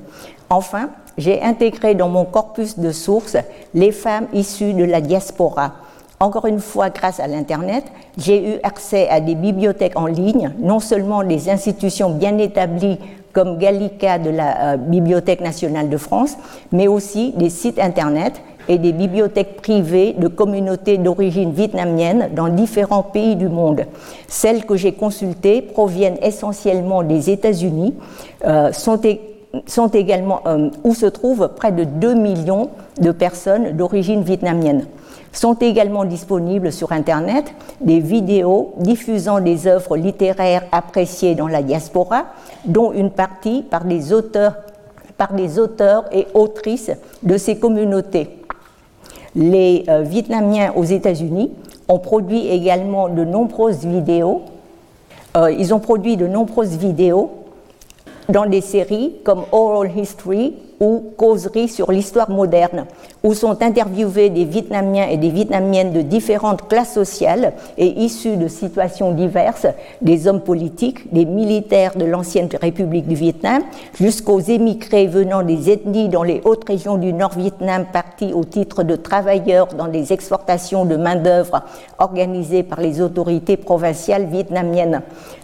[0.51, 3.37] Enfin, j'ai intégré dans mon corpus de sources
[3.75, 5.75] les femmes issues de la diaspora.
[6.21, 7.85] Encore une fois, grâce à l'Internet,
[8.17, 12.99] j'ai eu accès à des bibliothèques en ligne, non seulement des institutions bien établies
[13.33, 16.37] comme Gallica de la euh, Bibliothèque nationale de France,
[16.71, 18.41] mais aussi des sites Internet
[18.79, 23.85] des bibliothèques privées de communautés d'origine vietnamienne dans différents pays du monde.
[24.29, 27.95] Celles que j'ai consultées proviennent essentiellement des États-Unis,
[28.47, 32.71] euh, sont, également euh, où se trouvent près de 2 millions
[33.01, 34.87] de personnes d'origine vietnamienne.
[35.33, 42.27] Sont également disponibles sur Internet des vidéos diffusant des œuvres littéraires appréciées dans la diaspora,
[42.67, 44.13] dont une partie par des
[45.17, 46.91] par des auteurs et autrices
[47.23, 48.42] de ces communautés
[49.35, 51.51] les euh, Vietnamiens aux États-Unis
[51.89, 54.43] ont produit également de nombreuses vidéos.
[55.37, 57.31] Euh, ils ont produit de nombreuses vidéos
[58.29, 62.87] dans des séries comme Oral History ou Causerie sur l'histoire moderne,
[63.23, 68.49] où sont interviewés des Vietnamiens et des Vietnamiennes de différentes classes sociales et issus de
[68.49, 69.67] situations diverses,
[70.01, 73.63] des hommes politiques, des militaires de l'ancienne République du Vietnam,
[73.95, 78.97] jusqu'aux émigrés venant des ethnies dans les hautes régions du Nord-Vietnam partis au titre de
[78.97, 81.63] travailleurs dans des exportations de main-d'œuvre
[81.99, 85.03] organisées par les autorités provinciales vietnamiennes.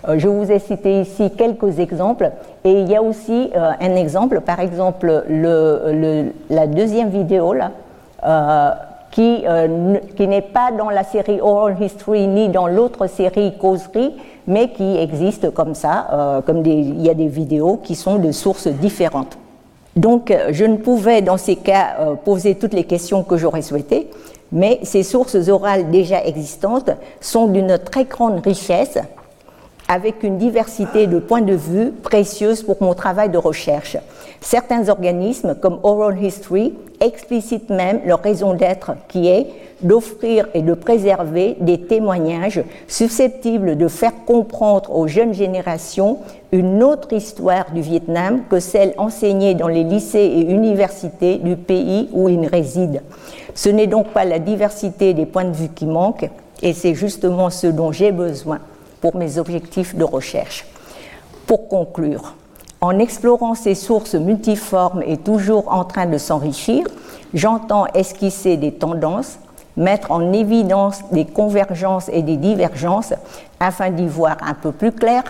[0.09, 2.31] Euh, je vous ai cité ici quelques exemples
[2.65, 7.68] et il y a aussi euh, un exemple, par exemple le, la deuxième vidéo là,
[9.11, 14.15] qui, euh, qui n'est pas dans la série Oral History ni dans l'autre série Causerie,
[14.47, 18.33] mais qui existe comme ça, euh, comme il y a des vidéos qui sont de
[18.33, 19.39] sources différentes.
[19.97, 24.09] Donc je ne pouvais dans ces cas poser toutes les questions que j'aurais souhaité,
[24.53, 26.91] mais ces sources orales déjà existantes
[27.21, 28.99] sont d'une très grande richesse
[29.89, 33.97] avec une diversité de points de vue précieuse pour mon travail de recherche.
[34.41, 39.47] Certains organismes, comme Oral History, explicitent même leur raison d'être, qui est
[39.83, 46.19] d'offrir et de préserver des témoignages susceptibles de faire comprendre aux jeunes générations
[46.51, 52.09] une autre histoire du Vietnam que celle enseignée dans les lycées et universités du pays
[52.13, 53.03] où ils résident.
[53.55, 56.29] Ce n'est donc pas la diversité des points de vue qui manque,
[56.63, 58.59] et c'est justement ce dont j'ai besoin
[59.01, 60.67] pour mes objectifs de recherche.
[61.47, 62.35] Pour conclure,
[62.81, 66.87] en explorant ces sources multiformes et toujours en train de s'enrichir,
[67.35, 69.39] j'entends esquisser des tendances,
[69.77, 73.15] mettre en évidence des convergences et des divergences
[73.61, 75.23] afin d'y voir un peu plus clair.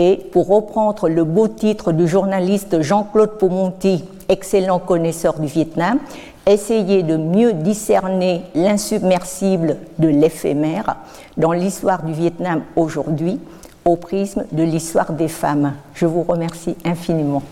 [0.00, 5.98] Et, pour reprendre le beau titre du journaliste Jean-Claude Paumonti, excellent connaisseur du Vietnam,
[6.46, 10.96] essayer de mieux discerner l'insubmersible de l'éphémère
[11.36, 13.40] dans l'histoire du Vietnam aujourd'hui
[13.88, 15.74] au prisme de l'histoire des femmes.
[15.94, 17.42] Je vous remercie infiniment.